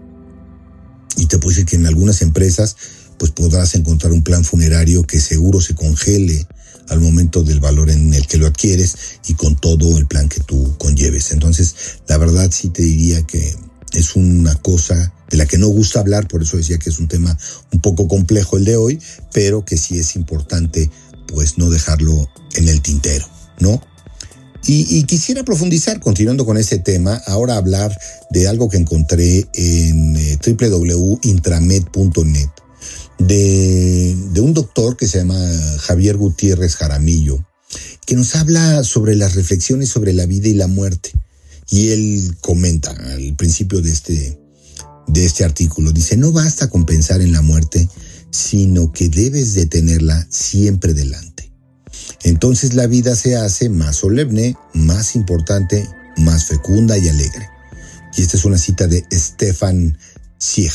Y 1.18 1.26
te 1.26 1.38
puedo 1.38 1.50
decir 1.50 1.66
que 1.66 1.76
en 1.76 1.88
algunas 1.88 2.22
empresas 2.22 2.76
pues 3.18 3.32
podrás 3.32 3.76
encontrar 3.76 4.12
un 4.12 4.24
plan 4.24 4.44
funerario 4.44 5.04
que 5.04 5.20
seguro 5.20 5.60
se 5.62 5.76
congele 5.76 6.48
al 6.90 7.02
momento 7.02 7.44
del 7.44 7.60
valor 7.60 7.90
en 7.90 8.14
el 8.14 8.28
que 8.28 8.38
lo 8.38 8.48
adquieres 8.48 8.96
y 9.28 9.34
con 9.34 9.56
todo 9.56 9.98
el 9.98 10.08
plan 10.08 10.30
que 10.30 10.40
tú 10.40 10.76
conlleves. 10.78 11.32
Entonces, 11.32 11.76
la 12.08 12.18
verdad 12.18 12.50
sí 12.52 12.70
te 12.70 12.84
diría 12.84 13.24
que 13.24 13.56
es 13.94 14.16
una 14.16 14.56
cosa 14.56 15.14
de 15.30 15.38
la 15.38 15.46
que 15.46 15.58
no 15.58 15.68
gusta 15.68 16.00
hablar, 16.00 16.28
por 16.28 16.44
eso 16.44 16.56
decía 16.56 16.78
que 16.78 16.90
es 16.90 17.00
un 17.00 17.08
tema 17.08 17.38
un 17.74 17.82
poco 17.82 18.08
complejo 18.08 18.58
el 18.58 18.66
de 18.66 18.78
hoy, 18.78 19.00
pero 19.34 19.66
que 19.66 19.78
sí 19.78 19.98
es 20.00 20.16
importante 20.16 20.90
pues 21.28 21.58
no 21.58 21.70
dejarlo 21.70 22.30
en 22.56 22.68
el 22.68 22.82
tintero, 22.82 23.26
¿no? 23.60 23.82
Y, 24.70 25.04
quisiera 25.04 25.46
profundizar, 25.46 26.02
continuando 26.02 26.46
con 26.46 26.58
ese 26.58 26.78
tema, 26.78 27.22
ahora 27.26 27.56
hablar 27.56 27.98
de 28.32 28.50
algo 28.50 28.68
que 28.68 28.76
encontré 28.76 29.48
en 29.54 30.18
eh, 30.18 30.38
www.intramed.net, 30.46 32.50
de, 33.18 34.42
un 34.42 34.54
doctor 34.54 34.98
que 34.98 35.08
se 35.08 35.20
llama 35.20 35.40
Javier 35.80 36.18
Gutiérrez 36.18 36.76
Jaramillo, 36.76 37.48
que 38.06 38.16
nos 38.16 38.36
habla 38.36 38.84
sobre 38.84 39.16
las 39.16 39.36
reflexiones 39.36 39.88
sobre 39.88 40.12
la 40.12 40.26
vida 40.26 40.50
y 40.50 40.54
la 40.54 40.68
muerte. 40.68 41.14
Y 41.70 41.92
él 41.92 42.36
comenta 42.42 42.92
al 42.92 43.38
principio 43.38 43.82
de 43.82 43.92
este, 43.92 44.38
de 45.08 45.26
este 45.26 45.46
artículo, 45.46 45.94
dice, 45.94 46.18
no 46.18 46.34
basta 46.34 46.70
con 46.70 46.86
pensar 46.86 47.22
en 47.22 47.32
la 47.32 47.42
muerte, 47.42 47.88
sino 48.32 48.92
que 48.92 49.10
debes 49.10 49.54
de 49.54 49.66
tenerla 49.66 50.26
siempre 50.30 50.94
delante. 50.94 51.52
Entonces 52.24 52.74
la 52.74 52.88
vida 52.88 53.16
se 53.16 53.36
hace 53.36 53.70
más 53.70 53.98
solemne, 53.98 54.56
más 54.74 55.16
importante, 55.16 55.88
más 56.18 56.46
fecunda 56.46 56.98
y 56.98 57.08
alegre. 57.08 57.48
Y 58.16 58.22
esta 58.22 58.38
es 58.38 58.46
una 58.46 58.58
cita 58.58 58.88
de 58.88 59.06
Stefan 59.12 59.98
Sieg. 60.38 60.74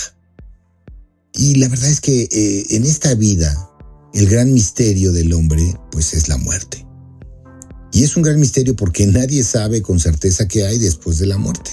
Y 1.35 1.57
la 1.57 1.69
verdad 1.69 1.91
es 1.91 2.01
que 2.01 2.29
eh, 2.31 2.67
en 2.71 2.85
esta 2.85 3.15
vida, 3.15 3.71
el 4.15 4.29
gran 4.29 4.53
misterio 4.53 5.13
del 5.13 5.33
hombre, 5.33 5.75
pues 5.91 6.15
es 6.15 6.29
la 6.29 6.37
muerte. 6.37 6.87
Y 7.93 8.05
es 8.05 8.17
un 8.17 8.23
gran 8.23 8.39
misterio 8.41 8.75
porque 8.77 9.07
nadie 9.07 9.43
sabe 9.45 9.83
con 9.83 10.01
certeza 10.01 10.49
qué 10.49 10.65
hay 10.65 10.79
después 10.79 11.19
de 11.19 11.27
la 11.27 11.39
muerte. 11.39 11.73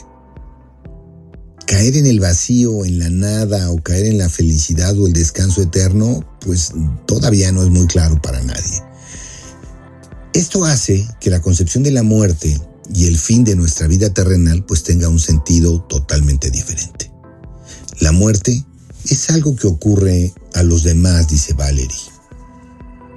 Caer 1.69 1.97
en 1.97 2.07
el 2.07 2.19
vacío, 2.19 2.83
en 2.83 2.97
la 2.97 3.11
nada, 3.11 3.69
o 3.69 3.79
caer 3.83 4.07
en 4.07 4.17
la 4.17 4.27
felicidad 4.27 4.97
o 4.97 5.05
el 5.05 5.13
descanso 5.13 5.61
eterno, 5.61 6.27
pues 6.39 6.71
todavía 7.05 7.51
no 7.51 7.61
es 7.61 7.69
muy 7.69 7.85
claro 7.85 8.19
para 8.19 8.41
nadie. 8.41 8.81
Esto 10.33 10.65
hace 10.65 11.07
que 11.21 11.29
la 11.29 11.43
concepción 11.43 11.83
de 11.83 11.91
la 11.91 12.01
muerte 12.01 12.59
y 12.91 13.05
el 13.05 13.19
fin 13.19 13.43
de 13.43 13.55
nuestra 13.55 13.85
vida 13.85 14.11
terrenal 14.11 14.65
pues 14.65 14.81
tenga 14.81 15.09
un 15.09 15.19
sentido 15.19 15.83
totalmente 15.83 16.49
diferente. 16.49 17.11
La 17.99 18.13
muerte 18.13 18.65
es 19.07 19.29
algo 19.29 19.55
que 19.55 19.67
ocurre 19.67 20.33
a 20.55 20.63
los 20.63 20.81
demás, 20.81 21.27
dice 21.27 21.53
Valerie. 21.53 21.95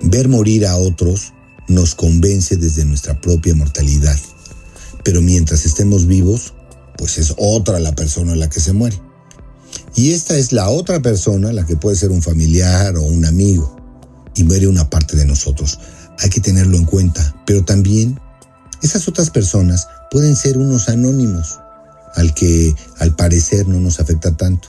Ver 0.03 0.29
morir 0.29 0.67
a 0.67 0.77
otros 0.77 1.33
nos 1.69 1.95
convence 1.95 2.59
desde 2.59 2.85
nuestra 2.85 3.19
propia 3.19 3.55
mortalidad, 3.55 4.19
pero 5.05 5.23
mientras 5.23 5.65
estemos 5.65 6.07
vivos, 6.07 6.53
pues 6.97 7.19
es 7.19 7.35
otra 7.37 7.81
la 7.81 7.95
persona 7.95 8.35
la 8.37 8.49
que 8.49 8.61
se 8.61 8.73
muere. 8.73 9.01
Y 9.95 10.13
esta 10.13 10.37
es 10.37 10.53
la 10.53 10.69
otra 10.69 11.01
persona, 11.01 11.53
la 11.53 11.67
que 11.67 11.77
puede 11.77 11.97
ser 11.97 12.11
un 12.11 12.23
familiar 12.23 12.97
o 12.97 13.03
un 13.03 13.25
amigo, 13.25 13.77
y 14.35 14.45
muere 14.45 14.67
una 14.67 14.89
parte 14.89 15.17
de 15.17 15.27
nosotros 15.27 15.79
hay 16.23 16.31
que 16.31 16.41
tenerlo 16.41 16.77
en 16.77 16.85
cuenta, 16.85 17.35
pero 17.47 17.65
también 17.65 18.21
esas 18.83 19.09
otras 19.09 19.31
personas 19.31 19.89
pueden 20.11 20.37
ser 20.37 20.59
unos 20.59 20.89
anónimos, 20.89 21.59
al 22.15 22.35
que 22.35 22.75
al 22.99 23.17
parecer 23.17 23.67
no 23.67 23.81
nos 23.81 24.01
afecta 24.01 24.37
tanto. 24.37 24.69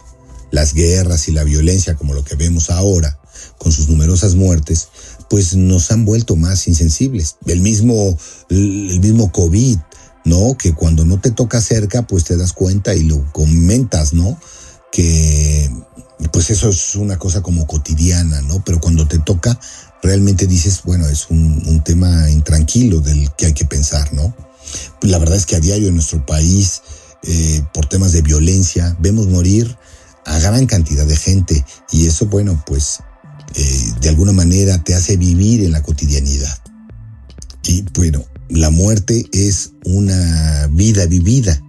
Las 0.51 0.73
guerras 0.73 1.27
y 1.27 1.31
la 1.31 1.43
violencia, 1.43 1.95
como 1.95 2.13
lo 2.13 2.23
que 2.23 2.35
vemos 2.35 2.69
ahora, 2.69 3.19
con 3.57 3.71
sus 3.71 3.89
numerosas 3.89 4.35
muertes, 4.35 4.87
pues 5.29 5.55
nos 5.55 5.91
han 5.91 6.05
vuelto 6.05 6.35
más 6.35 6.67
insensibles. 6.67 7.37
El 7.45 7.61
mismo, 7.61 8.17
el 8.49 8.99
mismo 8.99 9.31
COVID, 9.31 9.77
¿no? 10.25 10.57
Que 10.57 10.73
cuando 10.73 11.05
no 11.05 11.19
te 11.19 11.31
toca 11.31 11.61
cerca, 11.61 12.03
pues 12.03 12.23
te 12.23 12.37
das 12.37 12.53
cuenta 12.53 12.95
y 12.95 13.03
lo 13.03 13.31
comentas, 13.31 14.13
¿no? 14.13 14.39
Que 14.91 15.71
pues 16.31 16.49
eso 16.49 16.69
es 16.69 16.95
una 16.95 17.17
cosa 17.17 17.41
como 17.41 17.67
cotidiana, 17.67 18.41
¿no? 18.41 18.63
Pero 18.63 18.79
cuando 18.79 19.07
te 19.07 19.19
toca, 19.19 19.59
realmente 20.01 20.47
dices, 20.47 20.81
bueno, 20.83 21.07
es 21.07 21.29
un, 21.29 21.81
tema 21.83 22.29
intranquilo 22.29 23.01
del 23.01 23.29
que 23.35 23.47
hay 23.47 23.53
que 23.53 23.65
pensar, 23.65 24.13
¿no? 24.13 24.33
La 25.01 25.17
verdad 25.17 25.37
es 25.37 25.45
que 25.45 25.55
a 25.55 25.59
diario 25.59 25.89
en 25.89 25.95
nuestro 25.95 26.25
país, 26.25 26.81
eh, 27.23 27.63
por 27.73 27.87
temas 27.87 28.11
de 28.11 28.21
violencia, 28.21 28.95
vemos 28.99 29.27
morir 29.27 29.77
a 30.25 30.39
gran 30.39 30.65
cantidad 30.65 31.05
de 31.05 31.17
gente 31.17 31.65
y 31.91 32.07
eso, 32.07 32.27
bueno, 32.27 32.61
pues 32.65 32.99
eh, 33.55 33.93
de 34.01 34.09
alguna 34.09 34.31
manera 34.31 34.83
te 34.83 34.95
hace 34.95 35.17
vivir 35.17 35.63
en 35.63 35.71
la 35.71 35.81
cotidianidad. 35.81 36.57
Y 37.63 37.83
bueno, 37.93 38.25
la 38.53 38.69
muerte 38.69 39.25
es 39.31 39.71
una 39.83 40.67
vida 40.71 41.07
vivida. 41.07 41.59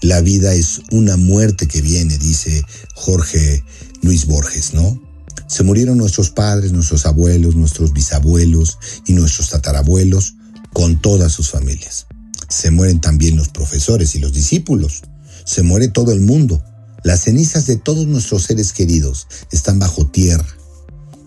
La 0.00 0.20
vida 0.20 0.52
es 0.52 0.80
una 0.90 1.16
muerte 1.16 1.68
que 1.68 1.80
viene, 1.80 2.18
dice 2.18 2.64
Jorge 2.96 3.62
Luis 4.02 4.26
Borges, 4.26 4.74
¿no? 4.74 5.00
Se 5.46 5.62
murieron 5.62 5.96
nuestros 5.96 6.30
padres, 6.30 6.72
nuestros 6.72 7.06
abuelos, 7.06 7.54
nuestros 7.54 7.92
bisabuelos 7.92 8.78
y 9.06 9.12
nuestros 9.12 9.50
tatarabuelos 9.50 10.34
con 10.72 11.00
todas 11.00 11.32
sus 11.32 11.50
familias. 11.50 12.06
Se 12.48 12.72
mueren 12.72 13.00
también 13.00 13.36
los 13.36 13.48
profesores 13.50 14.16
y 14.16 14.18
los 14.18 14.32
discípulos. 14.32 15.02
Se 15.44 15.62
muere 15.62 15.86
todo 15.86 16.10
el 16.10 16.20
mundo. 16.20 16.64
Las 17.04 17.20
cenizas 17.20 17.66
de 17.66 17.76
todos 17.76 18.08
nuestros 18.08 18.42
seres 18.42 18.72
queridos 18.72 19.28
están 19.52 19.78
bajo 19.78 20.08
tierra. 20.08 20.48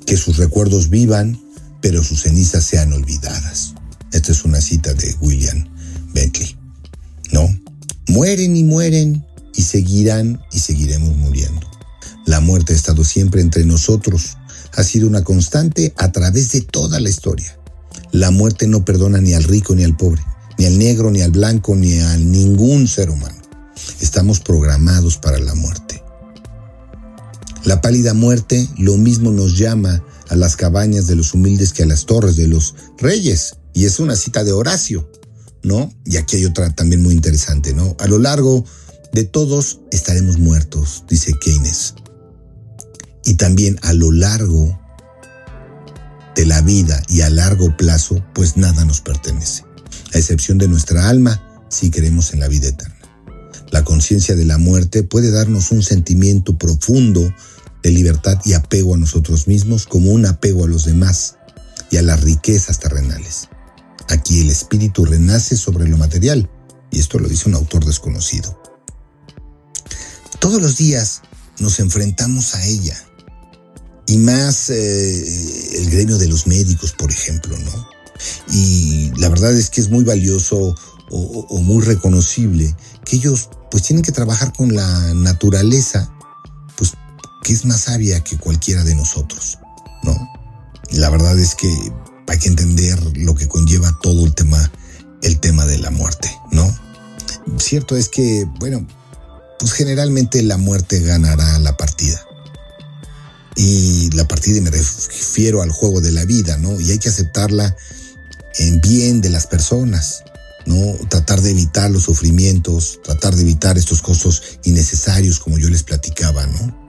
Que 0.06 0.18
sus 0.18 0.36
recuerdos 0.36 0.90
vivan, 0.90 1.40
pero 1.80 2.04
sus 2.04 2.24
cenizas 2.24 2.66
sean 2.66 2.92
olvidadas. 2.92 3.76
Esta 4.12 4.32
es 4.32 4.44
una 4.44 4.62
cita 4.62 4.94
de 4.94 5.16
William 5.22 5.68
Bentley. 6.14 6.58
¿No? 7.32 7.48
Mueren 8.08 8.56
y 8.58 8.64
mueren 8.64 9.26
y 9.56 9.62
seguirán 9.62 10.42
y 10.52 10.60
seguiremos 10.60 11.16
muriendo. 11.18 11.70
La 12.26 12.40
muerte 12.40 12.74
ha 12.74 12.76
estado 12.76 13.04
siempre 13.04 13.42
entre 13.42 13.66
nosotros, 13.66 14.38
ha 14.76 14.84
sido 14.84 15.08
una 15.08 15.24
constante 15.24 15.94
a 15.98 16.12
través 16.12 16.52
de 16.52 16.62
toda 16.62 17.00
la 17.00 17.10
historia. 17.10 17.58
La 18.12 18.32
muerte 18.32 18.68
no 18.68 18.86
perdona 18.86 19.22
ni 19.22 19.34
al 19.34 19.44
rico 19.44 19.76
ni 19.76 19.84
al 19.84 19.98
pobre, 19.98 20.22
ni 20.58 20.66
al 20.66 20.78
negro 20.78 21.12
ni 21.12 21.22
al 21.22 21.32
blanco 21.32 21.76
ni 21.76 22.00
a 22.00 22.18
ningún 22.18 22.88
ser 22.88 23.10
humano. 23.10 23.42
Estamos 24.00 24.40
programados 24.40 25.18
para 25.18 25.40
la 25.40 25.56
muerte. 25.56 26.04
La 27.64 27.80
pálida 27.80 28.14
muerte 28.14 28.68
lo 28.78 28.98
mismo 28.98 29.32
nos 29.32 29.58
llama 29.58 30.04
a 30.30 30.36
las 30.36 30.56
cabañas 30.56 31.08
de 31.08 31.16
los 31.16 31.34
humildes 31.34 31.74
que 31.74 31.84
a 31.84 31.86
las 31.86 32.06
torres 32.06 32.36
de 32.36 32.48
los 32.48 32.76
reyes. 32.98 33.56
Y 33.74 33.86
es 33.86 34.00
una 34.00 34.16
cita 34.16 34.44
de 34.44 34.52
Horacio, 34.52 35.10
¿no? 35.64 35.94
Y 36.06 36.18
aquí 36.18 36.38
hay 36.38 36.46
otra 36.46 36.74
también 36.74 37.02
muy 37.02 37.14
interesante, 37.14 37.74
¿no? 37.74 37.96
A 38.00 38.08
lo 38.08 38.20
largo 38.20 38.66
de 39.14 39.24
todos 39.24 39.82
estaremos 39.92 40.38
muertos, 40.38 41.04
dice 41.08 41.34
Keynes. 41.40 41.96
Y 43.26 43.36
también 43.36 43.78
a 43.84 43.94
lo 43.94 44.12
largo 44.12 44.80
de 46.36 46.46
la 46.46 46.62
vida 46.62 47.04
y 47.08 47.22
a 47.22 47.30
largo 47.30 47.76
plazo, 47.78 48.24
pues 48.34 48.58
nada 48.58 48.86
nos 48.86 49.02
pertenece, 49.02 49.64
a 50.14 50.18
excepción 50.18 50.58
de 50.58 50.68
nuestra 50.68 51.10
alma, 51.10 51.44
si 51.70 51.92
creemos 51.92 52.34
en 52.34 52.40
la 52.40 52.48
vida 52.48 52.70
eterna. 52.70 52.96
La 53.72 53.84
conciencia 53.86 54.36
de 54.36 54.46
la 54.46 54.58
muerte 54.58 55.04
puede 55.04 55.32
darnos 55.32 55.72
un 55.72 55.82
sentimiento 55.82 56.58
profundo 56.58 57.34
de 57.84 57.92
libertad 57.92 58.38
y 58.46 58.54
apego 58.54 58.96
a 58.96 58.98
nosotros 58.98 59.48
mismos 59.48 59.88
como 59.88 60.12
un 60.12 60.26
apego 60.26 60.66
a 60.66 60.68
los 60.68 60.86
demás 60.86 61.38
y 61.90 61.98
a 61.98 62.02
las 62.02 62.22
riquezas 62.22 62.80
terrenales. 62.80 63.50
Aquí 64.12 64.42
el 64.42 64.50
espíritu 64.50 65.06
renace 65.06 65.56
sobre 65.56 65.88
lo 65.88 65.98
material, 65.98 66.50
y 66.92 67.00
esto 67.00 67.18
lo 67.18 67.30
dice 67.30 67.48
un 67.48 67.56
autor 67.56 67.86
desconocido. 67.86 68.62
Todos 70.40 70.62
los 70.62 70.76
días 70.76 71.22
nos 71.60 71.80
enfrentamos 71.80 72.54
a 72.56 72.66
ella, 72.66 72.98
y 74.08 74.18
más 74.18 74.70
eh, 74.70 75.78
el 75.78 75.90
gremio 75.92 76.18
de 76.18 76.28
los 76.28 76.46
médicos, 76.46 76.92
por 76.92 77.10
ejemplo, 77.10 77.58
¿no? 77.58 77.88
Y 78.52 79.12
la 79.16 79.30
verdad 79.30 79.54
es 79.54 79.70
que 79.70 79.80
es 79.80 79.90
muy 79.90 80.04
valioso 80.04 80.76
o, 81.10 81.62
muy 81.62 81.82
reconocible 81.84 82.76
que 83.06 83.16
ellos 83.16 83.50
pues 83.70 83.84
tienen 83.84 84.04
que 84.04 84.12
trabajar 84.12 84.52
con 84.52 84.76
la 84.76 85.14
naturaleza, 85.14 86.14
pues 86.76 86.92
que 87.44 87.54
es 87.54 87.64
más 87.64 87.82
sabia 87.82 88.22
que 88.26 88.38
cualquiera 88.38 88.84
de 88.84 88.96
nosotros, 88.96 89.58
¿no? 90.04 90.18
La 90.92 91.10
verdad 91.10 91.40
es 91.40 91.56
que 91.56 91.70
hay 92.32 92.40
que 92.40 92.48
entender 92.48 92.98
lo 93.18 93.36
que 93.36 93.50
conlleva 93.50 94.00
todo 94.02 94.26
el 94.26 94.34
tema, 94.34 94.72
el 95.22 95.42
tema 95.42 95.66
de 95.66 95.80
la 95.80 95.92
muerte, 95.92 96.32
¿no? 96.54 96.74
Cierto 97.58 97.98
es 97.98 98.08
que, 98.08 98.48
bueno, 98.58 98.88
pues 99.60 99.74
generalmente 99.74 100.42
la 100.42 100.56
muerte 100.56 101.02
ganará 101.02 101.60
la 101.60 101.76
partida. 101.76 102.26
Y 103.58 104.10
la 104.12 104.30
partida 104.30 104.62
me 104.62 104.72
refiero 104.72 105.62
al 105.62 105.72
juego 105.72 106.00
de 106.00 106.14
la 106.14 106.24
vida, 106.24 106.56
¿no? 106.56 106.80
Y 106.80 106.92
hay 106.92 107.00
que 107.00 107.10
aceptarla 107.10 107.76
en 108.60 108.80
bien 108.80 109.20
de 109.20 109.30
las 109.30 109.46
personas, 109.46 110.24
¿no? 110.66 110.94
Tratar 111.10 111.42
de 111.42 111.52
evitar 111.52 111.92
los 111.92 112.04
sufrimientos, 112.04 113.02
tratar 113.04 113.36
de 113.36 113.42
evitar 113.42 113.78
estos 113.78 114.02
costos 114.02 114.42
innecesarios 114.64 115.38
como 115.42 115.58
yo 115.58 115.68
les 115.68 115.84
platicaba, 115.84 116.48
¿no? 116.48 116.80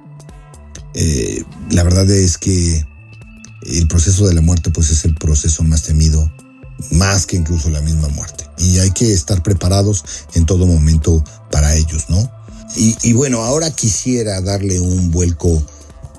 Eh, 0.94 1.42
la 1.70 1.82
verdad 1.82 2.08
es 2.08 2.38
que 2.38 2.86
el 3.66 3.88
proceso 3.88 4.26
de 4.26 4.34
la 4.34 4.40
muerte 4.40 4.70
pues 4.70 4.90
es 4.90 5.04
el 5.04 5.14
proceso 5.14 5.62
más 5.62 5.82
temido, 5.82 6.30
más 6.90 7.26
que 7.26 7.36
incluso 7.36 7.70
la 7.70 7.80
misma 7.80 8.08
muerte. 8.08 8.44
Y 8.58 8.78
hay 8.78 8.90
que 8.90 9.12
estar 9.12 9.42
preparados 9.42 10.04
en 10.34 10.46
todo 10.46 10.66
momento 10.66 11.24
para 11.50 11.74
ellos, 11.74 12.06
¿no? 12.08 12.30
Y, 12.74 13.12
bueno, 13.12 13.42
ahora 13.42 13.70
quisiera 13.70 14.40
darle 14.40 14.80
un 14.80 15.10
vuelco 15.10 15.62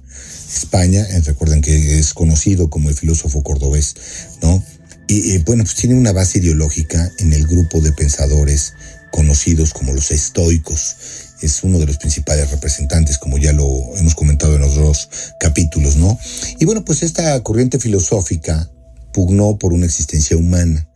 España, 0.55 1.01
eh, 1.09 1.21
recuerden 1.21 1.61
que 1.61 1.99
es 1.99 2.13
conocido 2.13 2.69
como 2.69 2.89
el 2.89 2.95
filósofo 2.95 3.43
cordobés, 3.43 3.95
¿no? 4.41 4.63
Y 5.07 5.39
bueno, 5.39 5.65
pues 5.65 5.75
tiene 5.75 5.95
una 5.95 6.13
base 6.13 6.39
ideológica 6.39 7.11
en 7.19 7.33
el 7.33 7.45
grupo 7.45 7.81
de 7.81 7.91
pensadores 7.91 8.73
conocidos 9.11 9.73
como 9.73 9.91
los 9.93 10.09
estoicos. 10.09 10.95
Es 11.41 11.63
uno 11.63 11.79
de 11.79 11.85
los 11.85 11.97
principales 11.97 12.49
representantes, 12.49 13.17
como 13.17 13.37
ya 13.37 13.51
lo 13.51 13.67
hemos 13.97 14.15
comentado 14.15 14.55
en 14.55 14.61
los 14.61 14.75
dos 14.75 15.09
capítulos, 15.37 15.97
¿no? 15.97 16.17
Y 16.59 16.65
bueno, 16.65 16.85
pues 16.85 17.03
esta 17.03 17.43
corriente 17.43 17.77
filosófica 17.77 18.71
pugnó 19.11 19.57
por 19.57 19.73
una 19.73 19.85
existencia 19.85 20.37
humana 20.37 20.87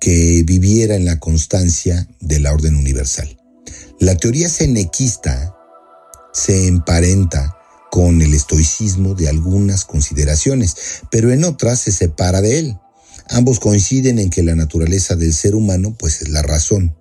que 0.00 0.44
viviera 0.46 0.94
en 0.94 1.04
la 1.04 1.18
constancia 1.18 2.06
de 2.20 2.38
la 2.38 2.52
orden 2.52 2.76
universal. 2.76 3.36
La 3.98 4.14
teoría 4.16 4.48
senequista 4.48 5.52
se 6.32 6.68
emparenta 6.68 7.57
con 7.90 8.22
el 8.22 8.34
estoicismo 8.34 9.14
de 9.14 9.28
algunas 9.28 9.84
consideraciones, 9.84 10.76
pero 11.10 11.32
en 11.32 11.44
otras 11.44 11.80
se 11.80 11.92
separa 11.92 12.40
de 12.40 12.58
él. 12.58 12.78
Ambos 13.28 13.60
coinciden 13.60 14.18
en 14.18 14.30
que 14.30 14.42
la 14.42 14.54
naturaleza 14.54 15.16
del 15.16 15.34
ser 15.34 15.54
humano 15.54 15.94
pues 15.98 16.22
es 16.22 16.28
la 16.28 16.42
razón. 16.42 16.96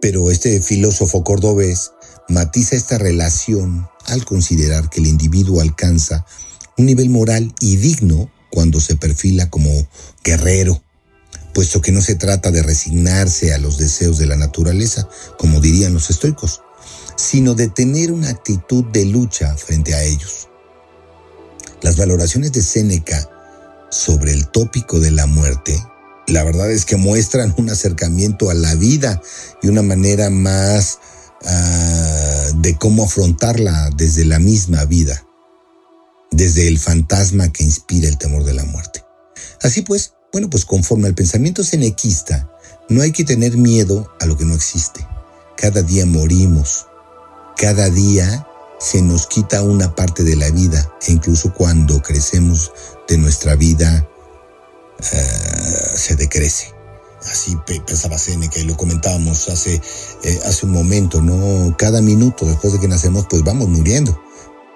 Pero 0.00 0.30
este 0.30 0.60
filósofo 0.60 1.24
cordobés 1.24 1.92
matiza 2.28 2.76
esta 2.76 2.98
relación 2.98 3.88
al 4.06 4.24
considerar 4.24 4.88
que 4.90 5.00
el 5.00 5.06
individuo 5.06 5.60
alcanza 5.60 6.24
un 6.76 6.86
nivel 6.86 7.10
moral 7.10 7.52
y 7.60 7.76
digno 7.76 8.30
cuando 8.50 8.80
se 8.80 8.96
perfila 8.96 9.50
como 9.50 9.70
guerrero, 10.22 10.82
puesto 11.52 11.80
que 11.80 11.92
no 11.92 12.00
se 12.00 12.14
trata 12.14 12.50
de 12.50 12.62
resignarse 12.62 13.52
a 13.52 13.58
los 13.58 13.78
deseos 13.78 14.18
de 14.18 14.26
la 14.26 14.36
naturaleza, 14.36 15.08
como 15.38 15.60
dirían 15.60 15.92
los 15.92 16.10
estoicos, 16.10 16.62
sino 17.18 17.54
de 17.54 17.68
tener 17.68 18.12
una 18.12 18.30
actitud 18.30 18.84
de 18.84 19.04
lucha 19.04 19.54
frente 19.56 19.92
a 19.92 20.04
ellos. 20.04 20.48
Las 21.82 21.96
valoraciones 21.96 22.52
de 22.52 22.62
Séneca 22.62 23.28
sobre 23.90 24.32
el 24.32 24.48
tópico 24.48 25.00
de 25.00 25.10
la 25.10 25.26
muerte, 25.26 25.76
la 26.28 26.44
verdad 26.44 26.70
es 26.70 26.84
que 26.84 26.96
muestran 26.96 27.52
un 27.58 27.70
acercamiento 27.70 28.50
a 28.50 28.54
la 28.54 28.74
vida 28.76 29.20
y 29.62 29.68
una 29.68 29.82
manera 29.82 30.30
más 30.30 31.00
uh, 31.42 32.60
de 32.60 32.76
cómo 32.78 33.04
afrontarla 33.04 33.90
desde 33.96 34.24
la 34.24 34.38
misma 34.38 34.84
vida, 34.84 35.26
desde 36.30 36.68
el 36.68 36.78
fantasma 36.78 37.52
que 37.52 37.64
inspira 37.64 38.08
el 38.08 38.18
temor 38.18 38.44
de 38.44 38.54
la 38.54 38.64
muerte. 38.64 39.02
Así 39.60 39.82
pues, 39.82 40.14
bueno, 40.32 40.48
pues 40.48 40.64
conforme 40.64 41.08
al 41.08 41.14
pensamiento 41.16 41.64
senequista, 41.64 42.48
no 42.88 43.02
hay 43.02 43.10
que 43.10 43.24
tener 43.24 43.56
miedo 43.56 44.08
a 44.20 44.26
lo 44.26 44.36
que 44.36 44.44
no 44.44 44.54
existe. 44.54 45.04
Cada 45.56 45.82
día 45.82 46.06
morimos, 46.06 46.87
cada 47.58 47.90
día 47.90 48.46
se 48.78 49.02
nos 49.02 49.26
quita 49.26 49.62
una 49.62 49.94
parte 49.94 50.22
de 50.22 50.36
la 50.36 50.48
vida 50.50 50.90
e 51.06 51.12
incluso 51.12 51.52
cuando 51.52 52.00
crecemos 52.00 52.72
de 53.08 53.18
nuestra 53.18 53.56
vida 53.56 54.08
uh, 55.00 55.96
se 55.96 56.14
decrece. 56.14 56.72
Así 57.28 57.58
pensaba 57.66 58.16
Seneca 58.16 58.60
y 58.60 58.64
lo 58.64 58.76
comentábamos 58.76 59.48
hace, 59.48 59.82
eh, 60.22 60.40
hace 60.46 60.66
un 60.66 60.72
momento, 60.72 61.20
¿no? 61.20 61.76
Cada 61.76 62.00
minuto 62.00 62.46
después 62.46 62.72
de 62.72 62.78
que 62.78 62.86
nacemos, 62.86 63.26
pues 63.28 63.42
vamos 63.42 63.68
muriendo 63.68 64.18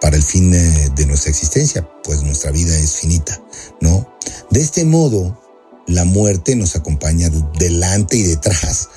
para 0.00 0.16
el 0.16 0.24
fin 0.24 0.52
eh, 0.52 0.90
de 0.96 1.06
nuestra 1.06 1.30
existencia, 1.30 1.88
pues 2.02 2.20
nuestra 2.24 2.50
vida 2.50 2.76
es 2.76 2.96
finita, 2.96 3.40
¿no? 3.80 4.12
De 4.50 4.60
este 4.60 4.84
modo, 4.84 5.40
la 5.86 6.04
muerte 6.04 6.56
nos 6.56 6.74
acompaña 6.74 7.30
delante 7.60 8.16
y 8.16 8.22
detrás, 8.22 8.88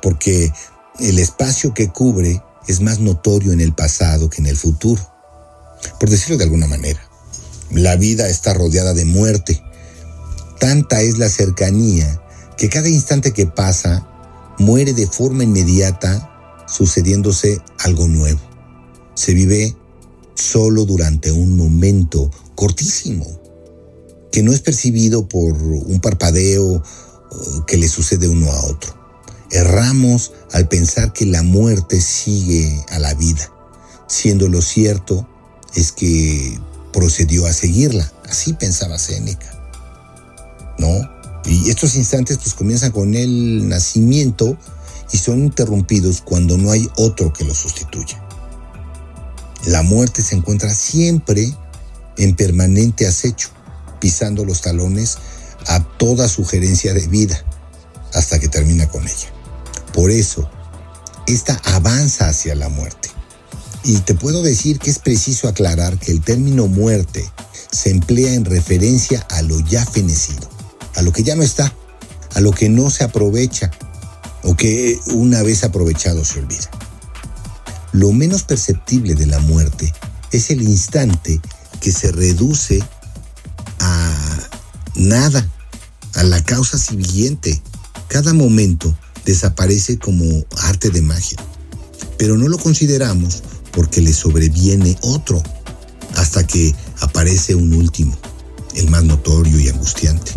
porque 0.00 0.50
el 0.98 1.18
espacio 1.18 1.74
que 1.74 1.90
cubre 1.90 2.42
es 2.66 2.80
más 2.80 3.00
notorio 3.00 3.52
en 3.52 3.60
el 3.60 3.74
pasado 3.74 4.28
que 4.30 4.40
en 4.40 4.46
el 4.46 4.56
futuro, 4.56 5.02
por 5.98 6.10
decirlo 6.10 6.36
de 6.36 6.44
alguna 6.44 6.66
manera. 6.66 7.00
La 7.70 7.96
vida 7.96 8.28
está 8.28 8.54
rodeada 8.54 8.94
de 8.94 9.04
muerte. 9.04 9.62
Tanta 10.58 11.02
es 11.02 11.18
la 11.18 11.28
cercanía 11.28 12.22
que 12.56 12.68
cada 12.68 12.88
instante 12.88 13.32
que 13.32 13.46
pasa 13.46 14.06
muere 14.58 14.94
de 14.94 15.06
forma 15.06 15.44
inmediata 15.44 16.64
sucediéndose 16.66 17.60
algo 17.78 18.08
nuevo. 18.08 18.40
Se 19.14 19.34
vive 19.34 19.76
solo 20.34 20.84
durante 20.84 21.32
un 21.32 21.56
momento 21.56 22.30
cortísimo, 22.54 23.26
que 24.30 24.42
no 24.42 24.52
es 24.52 24.60
percibido 24.60 25.28
por 25.28 25.52
un 25.54 26.00
parpadeo 26.00 26.82
que 27.66 27.76
le 27.76 27.88
sucede 27.88 28.28
uno 28.28 28.50
a 28.50 28.66
otro. 28.66 28.95
Erramos 29.50 30.32
al 30.52 30.68
pensar 30.68 31.12
que 31.12 31.26
la 31.26 31.42
muerte 31.42 32.00
sigue 32.00 32.84
a 32.90 32.98
la 32.98 33.14
vida, 33.14 33.50
siendo 34.08 34.48
lo 34.48 34.60
cierto 34.60 35.26
es 35.74 35.92
que 35.92 36.58
procedió 36.92 37.46
a 37.46 37.52
seguirla. 37.52 38.10
Así 38.28 38.54
pensaba 38.54 38.98
Séneca. 38.98 39.52
¿No? 40.78 40.88
Y 41.44 41.70
estos 41.70 41.94
instantes 41.94 42.38
pues 42.38 42.54
comienzan 42.54 42.90
con 42.90 43.14
el 43.14 43.68
nacimiento 43.68 44.58
y 45.12 45.18
son 45.18 45.44
interrumpidos 45.44 46.20
cuando 46.20 46.58
no 46.58 46.72
hay 46.72 46.88
otro 46.96 47.32
que 47.32 47.44
lo 47.44 47.54
sustituya. 47.54 48.20
La 49.66 49.82
muerte 49.82 50.22
se 50.22 50.34
encuentra 50.34 50.74
siempre 50.74 51.54
en 52.16 52.34
permanente 52.34 53.06
acecho, 53.06 53.50
pisando 54.00 54.44
los 54.44 54.62
talones 54.62 55.18
a 55.66 55.80
toda 55.80 56.28
sugerencia 56.28 56.94
de 56.94 57.06
vida 57.06 57.44
hasta 58.12 58.38
que 58.38 58.48
termina 58.48 58.88
con 58.88 59.02
ella. 59.04 59.35
Por 59.96 60.10
eso, 60.10 60.46
esta 61.26 61.58
avanza 61.64 62.28
hacia 62.28 62.54
la 62.54 62.68
muerte. 62.68 63.08
Y 63.82 63.96
te 64.00 64.14
puedo 64.14 64.42
decir 64.42 64.78
que 64.78 64.90
es 64.90 64.98
preciso 64.98 65.48
aclarar 65.48 65.98
que 65.98 66.12
el 66.12 66.20
término 66.20 66.66
muerte 66.66 67.24
se 67.72 67.88
emplea 67.90 68.34
en 68.34 68.44
referencia 68.44 69.26
a 69.30 69.40
lo 69.40 69.58
ya 69.60 69.86
fenecido, 69.86 70.50
a 70.96 71.02
lo 71.02 71.12
que 71.12 71.22
ya 71.22 71.34
no 71.34 71.42
está, 71.42 71.72
a 72.34 72.40
lo 72.42 72.52
que 72.52 72.68
no 72.68 72.90
se 72.90 73.04
aprovecha 73.04 73.70
o 74.42 74.54
que 74.54 75.00
una 75.14 75.42
vez 75.42 75.64
aprovechado 75.64 76.26
se 76.26 76.40
olvida. 76.40 76.70
Lo 77.92 78.12
menos 78.12 78.42
perceptible 78.42 79.14
de 79.14 79.24
la 79.24 79.38
muerte 79.38 79.94
es 80.30 80.50
el 80.50 80.60
instante 80.60 81.40
que 81.80 81.90
se 81.90 82.12
reduce 82.12 82.82
a 83.80 84.48
nada, 84.94 85.48
a 86.16 86.22
la 86.22 86.44
causa 86.44 86.76
siguiente. 86.76 87.62
Cada 88.08 88.34
momento 88.34 88.94
desaparece 89.26 89.98
como 89.98 90.24
arte 90.62 90.88
de 90.88 91.02
magia, 91.02 91.36
pero 92.16 92.38
no 92.38 92.48
lo 92.48 92.56
consideramos 92.56 93.42
porque 93.72 94.00
le 94.00 94.14
sobreviene 94.14 94.96
otro, 95.02 95.42
hasta 96.14 96.46
que 96.46 96.74
aparece 97.00 97.54
un 97.54 97.74
último, 97.74 98.16
el 98.74 98.88
más 98.88 99.04
notorio 99.04 99.60
y 99.60 99.68
angustiante. 99.68 100.32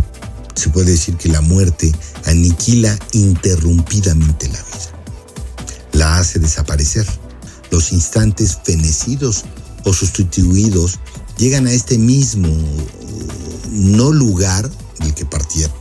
Se 0.55 0.69
puede 0.69 0.91
decir 0.91 1.15
que 1.15 1.29
la 1.29 1.39
muerte 1.39 1.93
aniquila 2.25 2.99
interrumpidamente 3.13 4.49
la 4.49 4.61
vida. 4.61 4.69
La 5.93 6.17
hace 6.17 6.39
desaparecer. 6.39 7.05
Los 7.71 7.93
instantes 7.93 8.57
fenecidos 8.61 9.45
o 9.85 9.93
sustituidos 9.93 10.99
llegan 11.37 11.67
a 11.67 11.71
este 11.71 11.97
mismo 11.97 12.49
no 13.71 14.11
lugar 14.11 14.69
del 14.99 15.13
que 15.13 15.25
partieron. 15.25 15.75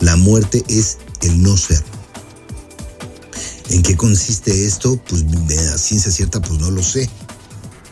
La 0.00 0.14
muerte 0.14 0.62
es 0.68 0.98
el 1.22 1.42
no 1.42 1.56
ser. 1.56 1.82
¿En 3.70 3.82
qué 3.82 3.96
consiste 3.96 4.66
esto? 4.66 5.00
Pues 5.08 5.24
a 5.72 5.78
ciencia 5.78 6.10
cierta, 6.10 6.40
pues 6.42 6.58
no 6.60 6.70
lo 6.70 6.82
sé. 6.82 7.08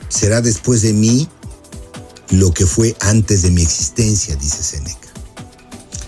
Será 0.09 0.41
después 0.41 0.83
de 0.83 0.93
mí 0.93 1.29
lo 2.31 2.53
que 2.53 2.67
fue 2.67 2.97
antes 3.01 3.43
de 3.43 3.51
mi 3.51 3.63
existencia, 3.63 4.35
dice 4.37 4.63
Seneca. 4.63 5.09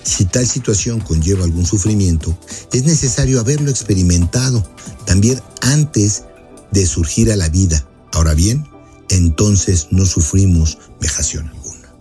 Si 0.03 0.25
tal 0.25 0.47
situación 0.47 0.99
conlleva 1.01 1.45
algún 1.45 1.65
sufrimiento, 1.65 2.37
es 2.73 2.85
necesario 2.85 3.39
haberlo 3.39 3.71
experimentado 3.71 4.69
también 5.07 5.41
antes 5.61 6.25
de 6.73 6.85
surgir 6.85 7.31
a 7.31 7.37
la 7.37 7.49
vida. 7.49 7.87
Ahora 8.13 8.35
bien, 8.35 8.67
entonces 9.09 9.87
no 9.93 10.05
sufrimos 10.05 10.79
vejación 11.01 11.49
alguna. 11.49 11.95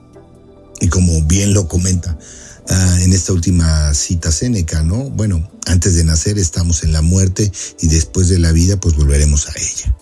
Y 0.82 0.88
como 0.88 1.22
bien 1.24 1.54
lo 1.54 1.68
comenta 1.68 2.18
ah, 2.70 2.98
en 3.02 3.14
esta 3.14 3.34
última 3.34 3.94
cita 3.94 4.32
Séneca, 4.32 4.84
¿no? 4.84 5.10
Bueno, 5.10 5.50
antes 5.66 5.96
de 5.96 6.04
nacer 6.04 6.38
estamos 6.38 6.84
en 6.84 6.94
la 6.94 7.02
muerte 7.02 7.52
y 7.80 7.88
después 7.88 8.30
de 8.30 8.40
la 8.40 8.52
vida 8.52 8.80
pues 8.80 8.96
volveremos 8.96 9.48
a 9.48 9.54
ella. 9.58 9.96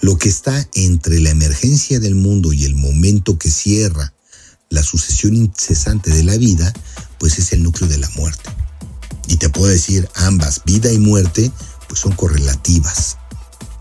Lo 0.00 0.18
que 0.18 0.28
está 0.28 0.68
entre 0.74 1.20
la 1.20 1.30
emergencia 1.30 2.00
del 2.00 2.14
mundo 2.14 2.52
y 2.52 2.64
el 2.64 2.74
momento 2.74 3.38
que 3.38 3.50
cierra 3.50 4.12
la 4.68 4.82
sucesión 4.82 5.36
incesante 5.36 6.10
de 6.10 6.24
la 6.24 6.36
vida, 6.36 6.72
pues 7.18 7.38
es 7.38 7.52
el 7.52 7.62
núcleo 7.62 7.88
de 7.88 7.98
la 7.98 8.08
muerte. 8.16 8.50
Y 9.28 9.36
te 9.36 9.48
puedo 9.48 9.68
decir, 9.68 10.08
ambas, 10.14 10.62
vida 10.64 10.90
y 10.92 10.98
muerte, 10.98 11.52
pues 11.88 12.00
son 12.00 12.12
correlativas. 12.12 13.18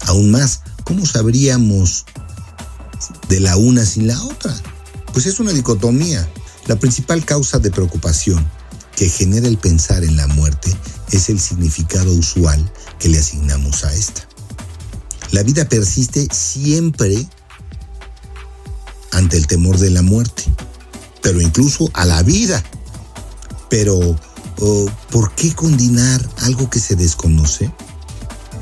Aún 0.02 0.32
más, 0.32 0.62
¿cómo 0.84 1.06
sabríamos 1.06 2.06
de 3.30 3.40
la 3.40 3.56
una 3.58 3.86
sin 3.86 4.08
la 4.08 4.22
otra? 4.24 4.54
Pues 5.14 5.26
es 5.26 5.40
una 5.40 5.54
dicotomía. 5.54 6.30
La 6.72 6.80
principal 6.80 7.26
causa 7.26 7.60
de 7.60 7.70
preocupación 7.70 8.50
que 8.96 9.10
genera 9.10 9.50
el 9.50 9.58
pensar 9.58 10.06
en 10.06 10.16
la 10.16 10.26
muerte 10.28 10.74
es 11.12 11.28
el 11.28 11.38
significado 11.38 12.14
usual 12.14 12.72
que 12.98 13.10
le 13.10 13.20
asignamos 13.20 13.84
a 13.84 13.94
esta. 13.94 14.26
La 15.32 15.44
vida 15.44 15.68
persiste 15.68 16.30
siempre 16.32 17.28
ante 19.12 19.36
el 19.36 19.48
temor 19.48 19.80
de 19.80 19.90
la 19.90 20.02
muerte, 20.02 20.44
pero 21.22 21.42
incluso 21.42 21.92
a 21.94 22.06
la 22.06 22.24
vida. 22.24 22.64
Pero, 23.70 24.00
oh, 24.62 24.90
¿por 25.10 25.36
qué 25.36 25.54
condenar 25.54 26.26
algo 26.38 26.70
que 26.70 26.80
se 26.80 26.96
desconoce? 26.96 27.70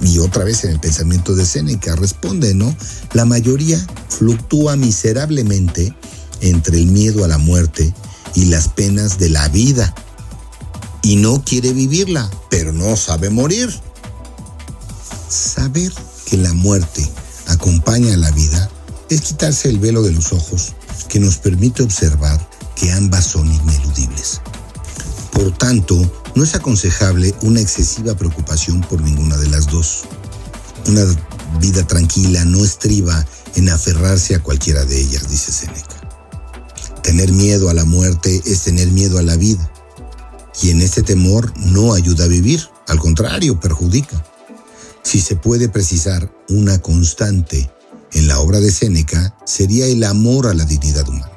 Y 0.01 0.17
otra 0.17 0.45
vez 0.45 0.63
en 0.63 0.71
el 0.71 0.79
pensamiento 0.79 1.35
de 1.35 1.45
Séneca 1.45 1.95
responde, 1.95 2.55
¿no? 2.55 2.75
La 3.13 3.25
mayoría 3.25 3.79
fluctúa 4.07 4.75
miserablemente 4.77 5.93
entre 6.41 6.77
el 6.77 6.87
miedo 6.87 7.23
a 7.23 7.27
la 7.27 7.37
muerte 7.37 7.93
y 8.35 8.45
las 8.45 8.67
penas 8.67 9.17
de 9.17 9.29
la 9.29 9.47
vida. 9.49 9.93
Y 11.01 11.15
no 11.15 11.43
quiere 11.43 11.73
vivirla, 11.73 12.29
pero 12.49 12.73
no 12.73 12.95
sabe 12.95 13.29
morir. 13.29 13.73
Saber 15.29 15.93
que 16.25 16.37
la 16.37 16.53
muerte 16.53 17.07
acompaña 17.47 18.13
a 18.13 18.17
la 18.17 18.31
vida 18.31 18.69
es 19.09 19.21
quitarse 19.21 19.69
el 19.69 19.79
velo 19.79 20.03
de 20.03 20.11
los 20.11 20.33
ojos 20.33 20.73
que 21.07 21.19
nos 21.19 21.37
permite 21.37 21.83
observar 21.83 22.39
que 22.75 22.91
ambas 22.91 23.25
son 23.25 23.51
ineludibles. 23.51 24.41
Por 25.31 25.51
tanto, 25.57 25.95
no 26.35 26.43
es 26.43 26.55
aconsejable 26.55 27.33
una 27.41 27.59
excesiva 27.59 28.15
preocupación 28.15 28.81
por 28.81 29.01
ninguna 29.01 29.37
de 29.37 29.49
las 29.49 29.67
dos. 29.67 30.03
Una 30.87 31.03
vida 31.59 31.85
tranquila 31.85 32.45
no 32.45 32.63
estriba 32.63 33.25
en 33.55 33.69
aferrarse 33.69 34.35
a 34.35 34.43
cualquiera 34.43 34.85
de 34.85 35.01
ellas, 35.01 35.29
dice 35.29 35.51
Seneca. 35.51 35.88
Tener 37.09 37.31
miedo 37.31 37.71
a 37.71 37.73
la 37.73 37.85
muerte 37.85 38.39
es 38.45 38.61
tener 38.61 38.91
miedo 38.91 39.17
a 39.17 39.23
la 39.23 39.35
vida. 39.35 39.67
Y 40.61 40.69
en 40.69 40.79
este 40.79 41.01
temor 41.01 41.51
no 41.57 41.95
ayuda 41.95 42.25
a 42.25 42.27
vivir, 42.27 42.69
al 42.87 42.99
contrario, 42.99 43.59
perjudica. 43.59 44.23
Si 45.01 45.19
se 45.19 45.35
puede 45.35 45.69
precisar 45.69 46.31
una 46.49 46.77
constante 46.77 47.71
en 48.11 48.27
la 48.27 48.39
obra 48.39 48.59
de 48.59 48.71
Séneca, 48.71 49.35
sería 49.43 49.87
el 49.87 50.03
amor 50.03 50.45
a 50.45 50.53
la 50.53 50.65
dignidad 50.65 51.09
humana. 51.09 51.31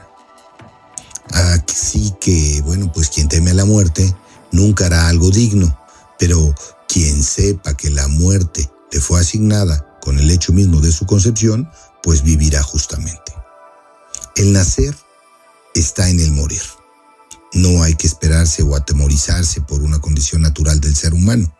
Así 1.30 2.12
que, 2.20 2.61
bueno, 2.66 2.92
pues 2.92 3.08
quien 3.08 3.28
teme 3.28 3.52
a 3.52 3.54
la 3.54 3.64
muerte 3.64 4.14
nunca 4.50 4.85
hará 4.85 5.08
algo 5.08 5.30
digno, 5.30 5.74
pero 6.18 6.54
quien 6.87 7.22
sepa 7.22 7.74
que 7.78 7.88
la 7.88 8.08
muerte 8.08 8.70
le 8.92 9.00
fue 9.00 9.20
asignada 9.20 9.98
con 10.02 10.18
el 10.18 10.30
hecho 10.30 10.52
mismo 10.52 10.82
de 10.82 10.92
su 10.92 11.06
concepción, 11.06 11.66
pues 12.02 12.22
vivirá 12.22 12.62
justamente. 12.62 13.32
El 14.37 14.52
nacer 14.52 14.94
está 15.74 16.08
en 16.08 16.20
el 16.20 16.32
morir. 16.32 16.62
No 17.54 17.82
hay 17.82 17.94
que 17.94 18.06
esperarse 18.06 18.62
o 18.62 18.74
atemorizarse 18.74 19.61
por 19.61 19.82
una 19.82 20.00
condición 20.00 20.42
natural 20.42 20.80
del 20.80 20.96
ser 20.96 21.12
humano. 21.12 21.54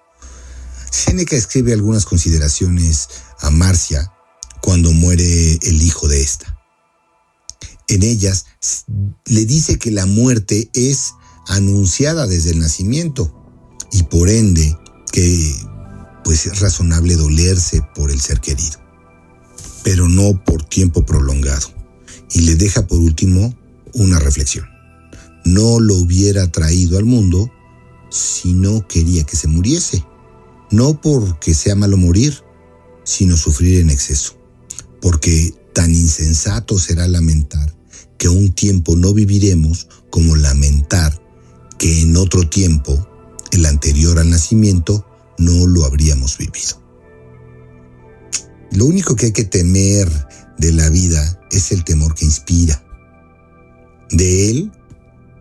Séneca 0.91 1.37
escribe 1.37 1.73
algunas 1.73 2.05
consideraciones 2.05 3.09
a 3.41 3.51
Marcia 3.51 4.13
cuando 4.61 4.93
muere 4.93 5.59
el 5.63 5.83
hijo 5.83 6.09
de 6.09 6.23
esta. 6.23 6.59
En 7.89 8.03
ellas 8.03 8.47
le 9.27 9.45
dice 9.45 9.79
que 9.79 9.91
la 9.91 10.07
muerte 10.07 10.71
es 10.73 11.13
anunciada 11.47 12.27
desde 12.27 12.51
el 12.51 12.61
nacimiento 12.61 13.35
y 13.91 14.05
por 14.05 14.29
ende 14.29 14.77
que 15.13 15.55
pues 16.25 16.47
es 16.47 16.61
razonable 16.61 17.17
dolerse 17.17 17.83
por 17.95 18.11
el 18.11 18.21
ser 18.21 18.41
querido, 18.41 18.81
pero 19.83 20.09
no 20.09 20.43
por 20.45 20.63
tiempo 20.63 21.05
prolongado. 21.05 21.69
Y 22.31 22.43
le 22.43 22.55
deja 22.55 22.87
por 22.87 22.99
último 22.99 23.55
una 23.95 24.19
reflexión. 24.19 24.67
No 25.45 25.81
lo 25.81 25.97
hubiera 25.97 26.51
traído 26.51 26.99
al 26.99 27.05
mundo 27.05 27.51
si 28.11 28.55
no 28.55 28.87
quería 28.87 29.25
que 29.25 29.37
se 29.37 29.49
muriese 29.49 30.05
no 30.73 31.01
porque 31.01 31.55
sea 31.55 31.77
malo 31.77 31.97
morir, 31.97 32.43
sino 33.05 33.37
sufrir 33.37 33.81
en 33.81 33.91
exceso, 33.91 34.35
porque 35.01 35.55
tan 35.75 35.95
insensato 35.95 36.79
será 36.79 37.07
lamentar 37.07 37.77
que 38.19 38.29
un 38.29 38.53
tiempo 38.53 38.97
no 38.97 39.13
viviremos 39.13 39.89
como 40.11 40.35
lamentar 40.35 41.21
que 41.79 42.01
en 42.01 42.17
otro 42.17 42.49
tiempo, 42.49 43.07
el 43.53 43.67
anterior 43.67 44.19
al 44.19 44.31
nacimiento, 44.31 45.07
no 45.39 45.67
lo 45.67 45.85
habríamos 45.85 46.39
vivido. 46.39 46.81
Lo 48.71 48.87
único 48.87 49.15
que 49.15 49.27
hay 49.27 49.33
que 49.33 49.45
temer 49.45 50.11
de 50.57 50.73
la 50.73 50.89
vida 50.89 51.41
es 51.51 51.73
el 51.73 51.85
temor 51.85 52.15
que 52.15 52.25
inspira. 52.25 52.83
De 54.13 54.51
él 54.51 54.73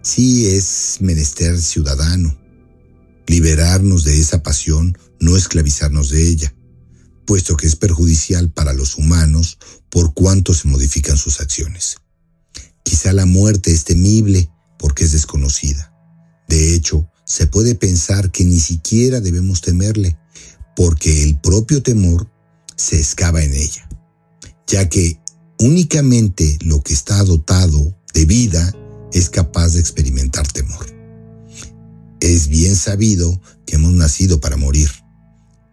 sí 0.02 0.48
es 0.48 0.98
menester 1.02 1.62
ciudadano, 1.62 2.38
liberarnos 3.28 4.06
de 4.06 4.18
esa 4.18 4.42
pasión, 4.44 4.98
no 5.20 5.36
esclavizarnos 5.36 6.10
de 6.10 6.26
ella, 6.26 6.56
puesto 7.26 7.58
que 7.58 7.68
es 7.68 7.76
perjudicial 7.76 8.50
para 8.50 8.72
los 8.72 8.96
humanos 8.96 9.58
por 9.90 10.14
cuanto 10.14 10.54
se 10.54 10.70
modifican 10.70 11.18
sus 11.18 11.42
acciones. 11.42 11.98
Quizá 12.84 13.12
la 13.12 13.26
muerte 13.26 13.72
es 13.72 13.84
temible 13.84 14.50
porque 14.80 15.04
es 15.04 15.12
desconocida. 15.12 15.94
De 16.48 16.74
hecho, 16.74 17.10
se 17.26 17.48
puede 17.48 17.76
pensar 17.76 18.32
que 18.32 18.46
ni 18.46 18.60
siquiera 18.60 19.20
debemos 19.20 19.60
temerle, 19.60 20.18
porque 20.78 21.24
el 21.24 21.40
propio 21.42 21.84
temor 21.84 22.32
se 22.78 22.98
excava 22.98 23.44
en 23.44 23.54
ella, 23.54 23.88
ya 24.66 24.88
que 24.88 25.20
únicamente 25.60 26.58
lo 26.62 26.82
que 26.82 26.94
está 26.94 27.22
dotado 27.24 28.01
de 28.14 28.26
vida 28.26 28.74
es 29.14 29.30
capaz 29.30 29.74
de 29.74 29.80
experimentar 29.80 30.48
temor. 30.48 30.86
Es 32.20 32.48
bien 32.48 32.76
sabido 32.76 33.42
que 33.66 33.76
hemos 33.76 33.94
nacido 33.94 34.40
para 34.40 34.58
morir. 34.58 34.90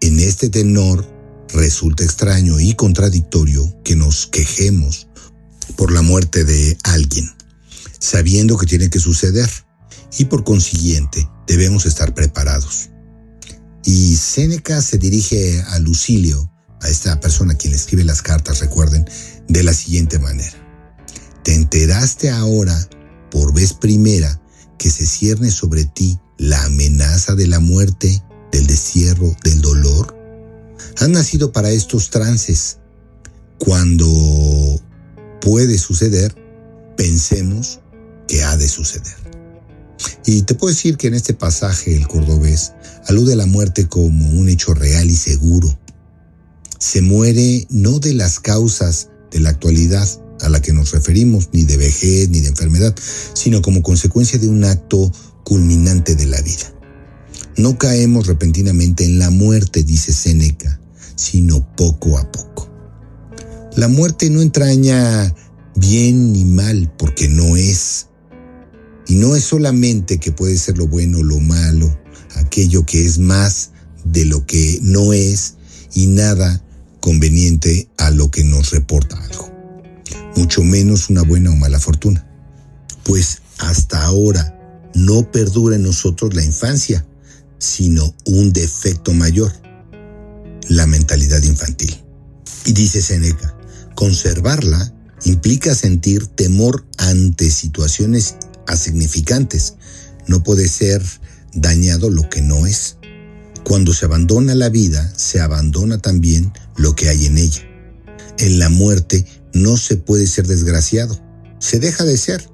En 0.01 0.19
este 0.21 0.49
tenor 0.49 1.07
resulta 1.53 2.05
extraño 2.05 2.61
y 2.61 2.75
contradictorio 2.75 3.83
que 3.85 3.97
nos 3.97 4.27
quejemos 4.27 5.09
por 5.77 5.93
la 5.93 6.03
muerte 6.03 6.45
de 6.45 6.77
alguien, 6.85 7.31
sabiendo 7.99 8.57
que 8.57 8.67
tiene 8.67 8.91
que 8.91 9.01
suceder, 9.01 9.51
y 10.17 10.25
por 10.25 10.45
consiguiente 10.45 11.29
debemos 11.47 11.87
estar 11.87 12.15
preparados. 12.15 12.91
Y 13.85 14.17
Séneca 14.17 14.81
se 14.81 14.99
dirige 14.99 15.63
a 15.69 15.79
Lucilio, 15.79 16.51
a 16.81 16.89
esta 16.89 17.21
persona 17.21 17.55
a 17.55 17.57
quien 17.57 17.73
le 17.73 17.77
escribe 17.77 18.05
las 18.05 18.23
cartas, 18.23 18.61
recuerden, 18.61 19.05
de 19.49 19.63
la 19.63 19.75
siguiente 19.75 20.19
manera. 20.19 20.68
¿Te 21.49 21.55
enteraste 21.55 22.29
ahora, 22.29 22.79
por 23.31 23.55
vez 23.55 23.73
primera, 23.73 24.39
que 24.77 24.91
se 24.91 25.07
cierne 25.07 25.51
sobre 25.51 25.87
ti 25.87 26.19
la 26.37 26.63
amenaza 26.65 27.35
de 27.37 27.47
la 27.47 27.59
muerte, 27.59 28.23
del 28.53 28.67
destierro, 28.67 29.35
del 29.45 29.63
dolor? 29.63 30.15
Han 30.99 31.13
nacido 31.13 31.51
para 31.51 31.71
estos 31.71 32.11
trances. 32.11 32.77
Cuando 33.57 34.79
puede 35.41 35.79
suceder, 35.79 36.37
pensemos 36.99 37.81
que 38.27 38.45
ha 38.45 38.55
de 38.59 38.69
suceder. 38.69 39.17
Y 40.27 40.43
te 40.43 40.53
puedo 40.53 40.75
decir 40.75 40.99
que 40.99 41.07
en 41.07 41.15
este 41.15 41.33
pasaje 41.33 41.97
el 41.97 42.09
cordobés 42.09 42.75
alude 43.07 43.33
a 43.33 43.37
la 43.37 43.47
muerte 43.47 43.89
como 43.89 44.29
un 44.29 44.51
hecho 44.51 44.75
real 44.75 45.09
y 45.09 45.17
seguro, 45.17 45.79
se 46.79 47.01
muere 47.01 47.67
no 47.71 48.01
de 48.01 48.13
las 48.13 48.39
causas 48.39 49.09
de 49.31 49.41
la 49.41 49.49
actualidad 49.49 50.07
a 50.49 50.51
la 50.51 50.61
que 50.61 50.73
nos 50.73 50.91
referimos, 50.91 51.49
ni 51.53 51.65
de 51.65 51.77
vejez, 51.77 52.29
ni 52.29 52.41
de 52.41 52.49
enfermedad, 52.49 52.95
sino 53.35 53.63
como 53.63 53.83
consecuencia 53.83 54.39
de 54.39 54.49
un 54.49 54.65
acto 54.65 55.13
culminante 55.45 56.15
de 56.15 56.27
la 56.27 56.41
vida. 56.43 56.75
No 57.57 57.79
caemos 57.79 58.27
repentinamente 58.27 59.05
en 59.05 59.19
la 59.19 59.31
muerte, 59.31 59.83
dice 59.83 60.13
Séneca, 60.13 60.81
sino 61.17 61.67
poco 61.77 62.19
a 62.19 62.31
poco. 62.31 62.69
La 63.77 63.89
muerte 63.89 64.31
no 64.31 64.43
entraña 64.43 65.35
bien 65.77 66.33
ni 66.33 66.45
mal 66.45 66.93
porque 66.99 67.29
no 67.29 67.57
es. 67.57 68.07
Y 69.07 69.15
no 69.15 69.37
es 69.37 69.45
solamente 69.45 70.19
que 70.19 70.33
puede 70.33 70.59
ser 70.59 70.77
lo 70.77 70.87
bueno 70.87 71.23
lo 71.23 71.41
malo, 71.41 71.99
aquello 72.35 72.85
que 72.85 73.05
es 73.05 73.19
más 73.19 73.71
de 74.05 74.25
lo 74.25 74.45
que 74.45 74.79
no 74.83 75.13
es 75.13 75.55
y 75.95 76.07
nada 76.07 76.63
conveniente 77.01 77.89
a 77.97 78.11
lo 78.11 78.31
que 78.31 78.45
nos 78.45 78.71
reporta 78.71 79.17
algo, 79.25 79.48
mucho 80.37 80.63
menos 80.63 81.11
una 81.11 81.23
buena 81.23 81.51
o 81.51 81.57
mala 81.57 81.81
fortuna, 81.81 82.27
pues 83.05 83.43
hasta 83.59 84.05
ahora 84.05 84.55
no 84.95 85.31
perdura 85.31 85.77
en 85.77 85.83
nosotros 85.83 86.35
la 86.35 86.45
infancia, 86.45 87.05
sino 87.59 88.15
un 88.27 88.53
defecto 88.53 89.13
mayor, 89.13 89.53
la 90.69 90.87
mentalidad 90.87 91.43
infantil. 91.43 91.97
Y 92.65 92.73
dice 92.73 93.03
Seneca, 93.03 93.57
conservarla 93.95 94.95
implica 95.25 95.75
sentir 95.75 96.27
temor 96.27 96.87
ante 96.99 97.51
situaciones 97.51 98.37
asignificantes. 98.67 99.75
No 100.27 100.43
puede 100.43 100.69
ser 100.69 101.03
dañado 101.55 102.11
lo 102.11 102.29
que 102.29 102.43
no 102.43 102.67
es. 102.67 102.97
Cuando 103.65 103.93
se 103.93 104.05
abandona 104.05 104.55
la 104.55 104.69
vida, 104.69 105.13
se 105.17 105.41
abandona 105.41 105.99
también 105.99 106.53
lo 106.77 106.95
que 106.95 107.09
hay 107.09 107.27
en 107.27 107.39
ella. 107.39 107.63
En 108.39 108.59
la 108.59 108.69
muerte 108.69 109.27
no 109.53 109.77
se 109.77 109.97
puede 109.97 110.27
ser 110.27 110.47
desgraciado, 110.47 111.19
se 111.59 111.79
deja 111.79 112.05
de 112.05 112.17
ser. 112.17 112.49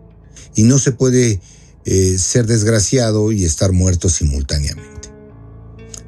Y 0.56 0.62
no 0.62 0.78
se 0.78 0.92
puede 0.92 1.40
eh, 1.84 2.16
ser 2.18 2.46
desgraciado 2.46 3.32
y 3.32 3.44
estar 3.44 3.72
muerto 3.72 4.08
simultáneamente. 4.08 5.10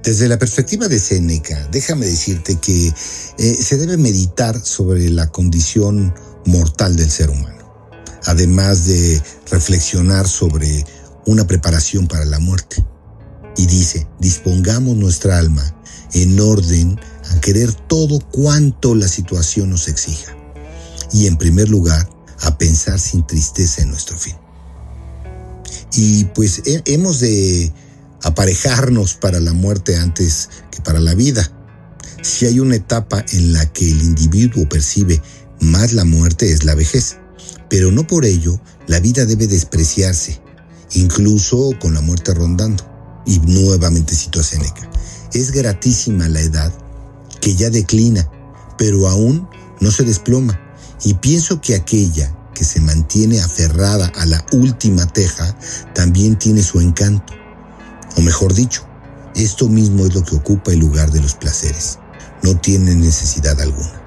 Desde 0.05 0.29
la 0.29 0.39
perspectiva 0.39 0.87
de 0.87 1.01
Séneca, 1.01 1.69
déjame 1.73 2.07
decirte 2.07 2.57
que 2.61 2.87
eh, 2.87 3.55
se 3.55 3.77
debe 3.77 3.97
meditar 3.97 4.65
sobre 4.65 5.11
la 5.11 5.33
condición 5.33 6.15
mortal 6.45 6.95
del 6.95 7.11
ser 7.11 7.29
humano, 7.29 7.89
además 8.25 8.87
de 8.87 9.21
reflexionar 9.51 10.29
sobre 10.29 10.87
una 11.27 11.45
preparación 11.49 12.07
para 12.07 12.25
la 12.25 12.39
muerte 12.39 12.87
y 13.57 13.67
dice, 13.67 14.07
dispongamos 14.21 14.97
nuestra 14.97 15.39
alma 15.39 15.75
en 16.13 16.39
orden 16.39 17.01
a 17.31 17.41
querer 17.41 17.73
todo 17.73 18.21
cuanto 18.21 18.95
la 18.95 19.09
situación 19.09 19.71
nos 19.71 19.89
exija. 19.89 20.36
Y 21.13 21.27
en 21.27 21.37
primer 21.37 21.69
lugar, 21.69 22.09
a 22.41 22.59
pensar 22.59 22.99
sin 23.01 23.27
tristeza 23.27 23.83
en 23.83 23.91
nuestro 23.91 24.19
fin. 24.19 24.35
Y 25.95 26.25
pues 26.27 26.63
hemos 26.65 27.21
de 27.21 27.73
aparejarnos 28.23 29.15
para 29.15 29.41
la 29.41 29.53
muerte 29.53 29.97
antes 29.97 30.49
que 30.71 30.81
para 30.81 31.01
la 31.01 31.15
vida. 31.15 31.51
Si 32.23 32.45
hay 32.47 32.61
una 32.61 32.77
etapa 32.77 33.25
en 33.33 33.53
la 33.53 33.65
que 33.73 33.91
el 33.91 34.03
individuo 34.03 34.69
percibe 34.69 35.23
más 35.61 35.93
la 35.93 36.05
muerte 36.05 36.51
es 36.51 36.65
la 36.65 36.75
vejez, 36.75 37.17
pero 37.71 37.91
no 37.93 38.07
por 38.07 38.25
ello 38.25 38.61
la 38.87 39.01
vida 39.01 39.25
debe 39.25 39.47
despreciarse, 39.47 40.41
incluso 40.93 41.71
con 41.81 41.95
la 41.95 42.01
muerte 42.01 42.35
rondando. 42.35 42.85
Y 43.27 43.41
nuevamente 43.41 44.15
cito 44.15 44.39
a 44.39 44.45
Seneca. 44.45 44.89
Es 45.33 45.51
gratísima 45.51 46.29
la 46.29 46.41
edad 46.41 46.73
que 47.41 47.57
ya 47.57 47.71
declina, 47.71 48.31
pero 48.79 49.09
aún 49.09 49.49
no 49.81 49.91
se 49.91 50.05
desploma. 50.05 50.61
Y 51.03 51.15
pienso 51.15 51.61
que 51.61 51.75
aquella 51.75 52.35
que 52.55 52.65
se 52.65 52.81
mantiene 52.81 53.41
aferrada 53.41 54.11
a 54.17 54.27
la 54.27 54.45
última 54.53 55.07
teja 55.07 55.57
también 55.95 56.39
tiene 56.39 56.63
su 56.63 56.81
encanto. 56.81 57.35
O 58.17 58.23
mejor 58.23 58.55
dicho, 58.55 58.87
esto 59.35 59.69
mismo 59.69 60.07
es 60.07 60.15
lo 60.15 60.25
que 60.25 60.37
ocupa 60.37 60.73
el 60.73 60.79
lugar 60.79 61.11
de 61.11 61.21
los 61.21 61.35
placeres. 61.35 61.99
No 62.43 62.57
tiene 62.59 62.95
necesidad 62.95 63.61
alguna. 63.61 64.03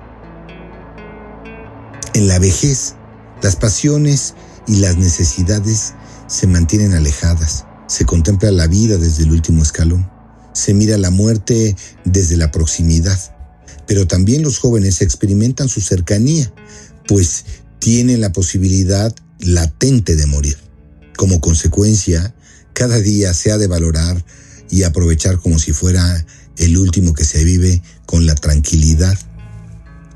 En 2.14 2.28
la 2.28 2.40
vejez, 2.40 2.96
las 3.42 3.56
pasiones 3.56 4.34
y 4.68 4.78
las 4.78 4.98
necesidades 4.98 5.94
se 6.28 6.48
mantienen 6.48 6.94
alejadas 6.94 7.66
se 7.90 8.06
contempla 8.06 8.52
la 8.52 8.68
vida 8.68 8.98
desde 8.98 9.24
el 9.24 9.32
último 9.32 9.64
escalón. 9.64 10.08
Se 10.54 10.76
mira 10.76 10.96
la 11.00 11.10
muerte 11.10 11.76
desde 12.06 12.38
la 12.38 12.52
proximidad. 12.52 13.20
Pero 13.90 14.06
también 14.06 14.44
los 14.44 14.60
jóvenes 14.60 15.02
experimentan 15.02 15.68
su 15.68 15.82
cercanía, 15.82 16.54
pues 17.08 17.46
tienen 17.80 18.22
la 18.22 18.32
posibilidad 18.32 19.16
latente 19.40 20.16
de 20.16 20.28
morir. 20.28 20.58
Como 21.18 21.42
consecuencia, 21.42 22.36
cada 22.74 23.00
día 23.00 23.34
se 23.34 23.52
ha 23.52 23.58
de 23.58 23.66
valorar 23.66 24.24
y 24.70 24.84
aprovechar 24.84 25.40
como 25.40 25.58
si 25.58 25.74
fuera 25.74 26.24
el 26.58 26.78
último 26.78 27.16
que 27.16 27.26
se 27.26 27.44
vive 27.44 27.82
con 28.06 28.28
la 28.28 28.36
tranquilidad 28.36 29.18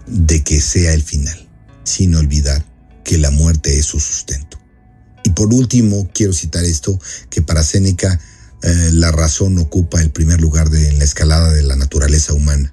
de 0.06 0.44
que 0.44 0.62
sea 0.62 0.94
el 0.94 1.02
final, 1.02 1.50
sin 1.84 2.14
olvidar 2.14 2.64
que 3.04 3.18
la 3.18 3.32
muerte 3.32 3.80
es 3.80 3.88
su 3.88 4.00
sustento. 4.00 4.60
Y 5.24 5.32
por 5.32 5.52
último, 5.52 6.08
quiero 6.14 6.34
citar 6.34 6.64
esto, 6.64 7.00
que 7.32 7.42
para 7.42 7.64
Séneca 7.64 8.20
eh, 8.62 8.90
la 8.92 9.12
razón 9.12 9.58
ocupa 9.58 10.00
el 10.00 10.12
primer 10.12 10.42
lugar 10.42 10.68
en 10.76 11.00
la 11.00 11.06
escalada 11.06 11.52
de 11.52 11.64
la 11.64 11.76
naturaleza 11.76 12.34
humana. 12.34 12.72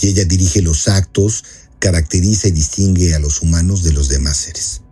Y 0.00 0.08
ella 0.08 0.24
dirige 0.24 0.62
los 0.62 0.88
actos, 0.88 1.44
caracteriza 1.78 2.48
y 2.48 2.52
distingue 2.52 3.14
a 3.14 3.18
los 3.18 3.42
humanos 3.42 3.82
de 3.82 3.92
los 3.92 4.08
demás 4.08 4.36
seres. 4.36 4.82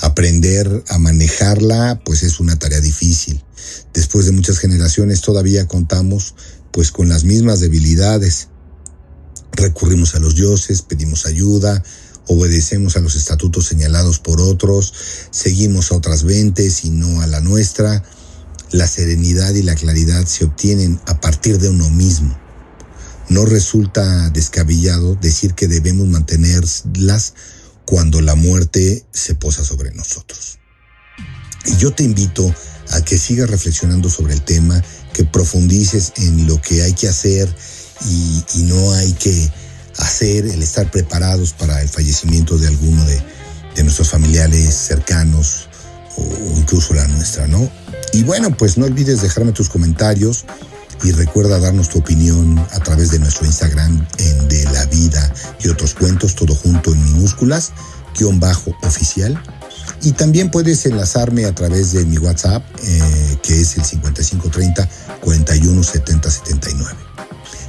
Aprender 0.00 0.84
a 0.88 0.98
manejarla, 0.98 2.00
pues 2.04 2.22
es 2.22 2.40
una 2.40 2.58
tarea 2.58 2.80
difícil. 2.80 3.42
Después 3.94 4.26
de 4.26 4.32
muchas 4.32 4.58
generaciones 4.58 5.20
todavía 5.20 5.66
contamos 5.66 6.34
pues 6.72 6.90
con 6.90 7.08
las 7.08 7.24
mismas 7.24 7.60
debilidades. 7.60 8.48
Recurrimos 9.52 10.14
a 10.14 10.20
los 10.20 10.34
dioses, 10.34 10.82
pedimos 10.82 11.26
ayuda 11.26 11.82
obedecemos 12.28 12.96
a 12.96 13.00
los 13.00 13.14
estatutos 13.14 13.66
señalados 13.66 14.18
por 14.18 14.40
otros, 14.40 14.92
seguimos 15.30 15.92
a 15.92 15.96
otras 15.96 16.24
ventes 16.24 16.84
y 16.84 16.90
no 16.90 17.20
a 17.20 17.26
la 17.26 17.40
nuestra. 17.40 18.02
La 18.72 18.88
serenidad 18.88 19.54
y 19.54 19.62
la 19.62 19.76
claridad 19.76 20.26
se 20.26 20.44
obtienen 20.44 21.00
a 21.06 21.20
partir 21.20 21.58
de 21.58 21.68
uno 21.68 21.88
mismo. 21.88 22.36
No 23.28 23.44
resulta 23.44 24.30
descabellado 24.30 25.16
decir 25.16 25.54
que 25.54 25.66
debemos 25.66 26.06
mantenerlas 26.06 27.34
cuando 27.84 28.20
la 28.20 28.34
muerte 28.34 29.04
se 29.12 29.34
posa 29.34 29.64
sobre 29.64 29.92
nosotros. 29.92 30.58
Y 31.66 31.76
yo 31.76 31.92
te 31.92 32.04
invito 32.04 32.54
a 32.92 33.00
que 33.02 33.18
sigas 33.18 33.50
reflexionando 33.50 34.08
sobre 34.08 34.34
el 34.34 34.42
tema, 34.42 34.82
que 35.12 35.24
profundices 35.24 36.12
en 36.16 36.46
lo 36.46 36.60
que 36.60 36.82
hay 36.82 36.92
que 36.92 37.08
hacer 37.08 37.52
y, 38.04 38.62
no 38.62 38.92
hay 38.92 39.12
que 39.12 39.50
hacer, 39.98 40.46
el 40.46 40.62
estar 40.62 40.90
preparados 40.90 41.52
para 41.52 41.80
el 41.82 41.88
fallecimiento 41.88 42.58
de 42.58 42.68
alguno 42.68 43.04
de, 43.04 43.22
nuestros 43.82 44.08
familiares 44.08 44.74
cercanos 44.74 45.68
o 46.16 46.58
incluso 46.58 46.94
la 46.94 47.06
nuestra, 47.08 47.46
¿no? 47.46 47.70
Y 48.14 48.22
bueno, 48.22 48.56
pues 48.56 48.78
no 48.78 48.86
olvides 48.86 49.20
dejarme 49.20 49.52
tus 49.52 49.68
comentarios 49.68 50.46
y 51.02 51.12
recuerda 51.12 51.58
darnos 51.58 51.88
tu 51.88 51.98
opinión 51.98 52.58
a 52.58 52.80
través 52.80 53.10
de 53.10 53.18
nuestro 53.18 53.46
Instagram 53.46 54.06
en 54.18 54.48
De 54.48 54.64
la 54.64 54.84
Vida 54.86 55.32
y 55.60 55.68
otros 55.68 55.94
cuentos, 55.94 56.34
todo 56.34 56.54
junto 56.54 56.92
en 56.92 57.04
minúsculas, 57.04 57.72
guion 58.18 58.40
bajo 58.40 58.74
oficial. 58.82 59.40
Y 60.02 60.12
también 60.12 60.50
puedes 60.50 60.84
enlazarme 60.86 61.44
a 61.46 61.54
través 61.54 61.92
de 61.92 62.04
mi 62.04 62.18
WhatsApp, 62.18 62.62
eh, 62.82 63.38
que 63.42 63.60
es 63.60 63.76
el 63.76 63.84
5530 63.84 64.88
417079. 65.20 66.90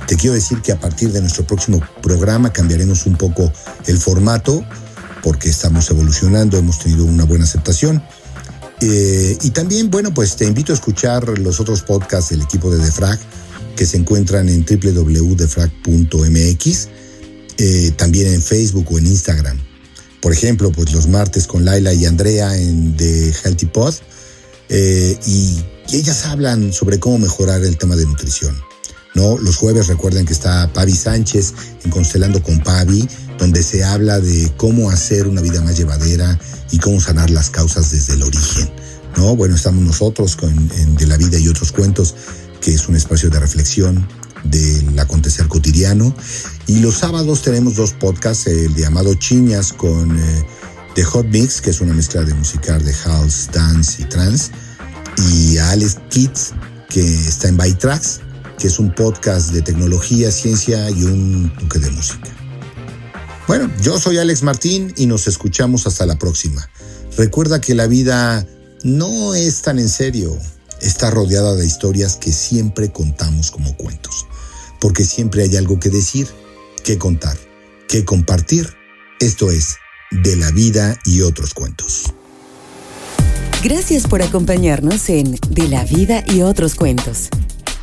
Te 0.07 0.15
quiero 0.15 0.35
decir 0.35 0.61
que 0.61 0.71
a 0.71 0.79
partir 0.79 1.11
de 1.11 1.21
nuestro 1.21 1.45
próximo 1.45 1.81
programa 2.01 2.53
cambiaremos 2.53 3.05
un 3.05 3.17
poco 3.17 3.51
el 3.87 3.97
formato 3.97 4.63
porque 5.21 5.49
estamos 5.49 5.89
evolucionando, 5.89 6.57
hemos 6.57 6.79
tenido 6.79 7.03
una 7.03 7.25
buena 7.25 7.43
aceptación. 7.43 8.01
Eh, 8.81 9.37
y 9.41 9.49
también, 9.51 9.89
bueno, 9.89 10.13
pues 10.13 10.35
te 10.35 10.45
invito 10.45 10.71
a 10.71 10.75
escuchar 10.75 11.39
los 11.39 11.59
otros 11.59 11.81
podcasts 11.81 12.29
del 12.29 12.41
equipo 12.41 12.69
de 12.69 12.83
Defrag 12.83 13.19
que 13.75 13.85
se 13.85 13.97
encuentran 13.97 14.49
en 14.49 14.65
www.defrag.mx, 14.65 16.87
eh, 17.57 17.91
también 17.95 18.33
en 18.33 18.41
Facebook 18.41 18.87
o 18.91 18.97
en 18.97 19.07
Instagram. 19.07 19.57
Por 20.21 20.33
ejemplo, 20.33 20.71
pues 20.71 20.93
los 20.93 21.07
martes 21.07 21.47
con 21.47 21.63
Laila 21.63 21.93
y 21.93 22.05
Andrea 22.05 22.57
en 22.57 22.97
The 22.97 23.33
Healthy 23.43 23.67
Pod, 23.67 23.93
eh, 24.69 25.17
y 25.25 25.63
ellas 25.93 26.25
hablan 26.25 26.73
sobre 26.73 26.99
cómo 26.99 27.19
mejorar 27.19 27.63
el 27.63 27.77
tema 27.77 27.95
de 27.95 28.05
nutrición. 28.05 28.59
¿no? 29.13 29.37
Los 29.37 29.55
jueves 29.55 29.87
recuerden 29.87 30.25
que 30.25 30.33
está 30.33 30.73
Pavi 30.73 30.93
Sánchez 30.93 31.53
en 31.83 31.91
Constelando 31.91 32.43
con 32.43 32.59
Pavi, 32.59 33.07
donde 33.37 33.63
se 33.63 33.83
habla 33.83 34.19
de 34.19 34.51
cómo 34.57 34.89
hacer 34.89 35.27
una 35.27 35.41
vida 35.41 35.61
más 35.61 35.77
llevadera 35.77 36.39
y 36.71 36.79
cómo 36.79 36.99
sanar 36.99 37.29
las 37.29 37.49
causas 37.49 37.91
desde 37.91 38.13
el 38.13 38.23
origen. 38.23 38.69
¿no? 39.15 39.35
Bueno, 39.35 39.55
estamos 39.55 39.83
nosotros 39.83 40.35
con, 40.35 40.51
en 40.51 40.95
De 40.95 41.07
la 41.07 41.17
Vida 41.17 41.37
y 41.37 41.47
otros 41.47 41.71
cuentos, 41.71 42.15
que 42.61 42.73
es 42.73 42.87
un 42.87 42.95
espacio 42.95 43.29
de 43.29 43.39
reflexión 43.39 44.07
del 44.43 44.97
acontecer 44.99 45.47
cotidiano. 45.47 46.13
Y 46.67 46.79
los 46.79 46.95
sábados 46.95 47.41
tenemos 47.41 47.75
dos 47.75 47.91
podcasts, 47.91 48.47
el 48.47 48.75
llamado 48.75 49.13
Chiñas 49.15 49.73
con 49.73 50.17
eh, 50.17 50.45
The 50.95 51.03
Hot 51.03 51.27
Mix, 51.27 51.61
que 51.61 51.69
es 51.69 51.81
una 51.81 51.93
mezcla 51.93 52.23
de 52.23 52.33
musical 52.33 52.83
de 52.83 52.93
house, 52.93 53.49
dance 53.51 54.01
y 54.01 54.05
trance, 54.05 54.51
y 55.31 55.57
a 55.57 55.71
Alex 55.71 55.97
Kids, 56.09 56.53
que 56.89 57.01
está 57.01 57.49
en 57.49 57.57
By 57.57 57.73
Tracks, 57.75 58.21
que 58.57 58.67
es 58.67 58.79
un 58.79 58.93
podcast 58.93 59.51
de 59.51 59.61
tecnología, 59.61 60.31
ciencia 60.31 60.89
y 60.89 61.03
un 61.03 61.53
toque 61.59 61.79
de 61.79 61.91
música. 61.91 62.46
Bueno, 63.47 63.71
yo 63.81 63.97
soy 63.97 64.17
Alex 64.17 64.43
Martín 64.43 64.93
y 64.97 65.05
nos 65.05 65.25
escuchamos 65.27 65.87
hasta 65.87 66.05
la 66.05 66.19
próxima. 66.19 66.69
Recuerda 67.15 67.61
que 67.61 67.75
la 67.75 67.87
vida 67.87 68.45
no 68.83 69.35
es 69.35 69.61
tan 69.61 69.79
en 69.79 69.87
serio, 69.87 70.37
está 70.81 71.09
rodeada 71.11 71.55
de 71.55 71.65
historias 71.65 72.17
que 72.17 72.33
siempre 72.33 72.91
contamos 72.91 73.49
como 73.49 73.75
cuentos, 73.77 74.27
porque 74.81 75.05
siempre 75.05 75.43
hay 75.43 75.55
algo 75.55 75.79
que 75.79 75.89
decir, 75.89 76.27
que 76.83 76.97
contar, 76.97 77.37
que 77.87 78.03
compartir. 78.03 78.75
Esto 79.19 79.49
es 79.49 79.77
De 80.11 80.35
la 80.35 80.51
vida 80.51 80.99
y 81.05 81.21
otros 81.21 81.53
cuentos. 81.53 82.03
Gracias 83.63 84.07
por 84.07 84.21
acompañarnos 84.21 85.09
en 85.09 85.37
De 85.49 85.69
la 85.69 85.85
vida 85.85 86.23
y 86.27 86.41
otros 86.41 86.75
cuentos. 86.75 87.29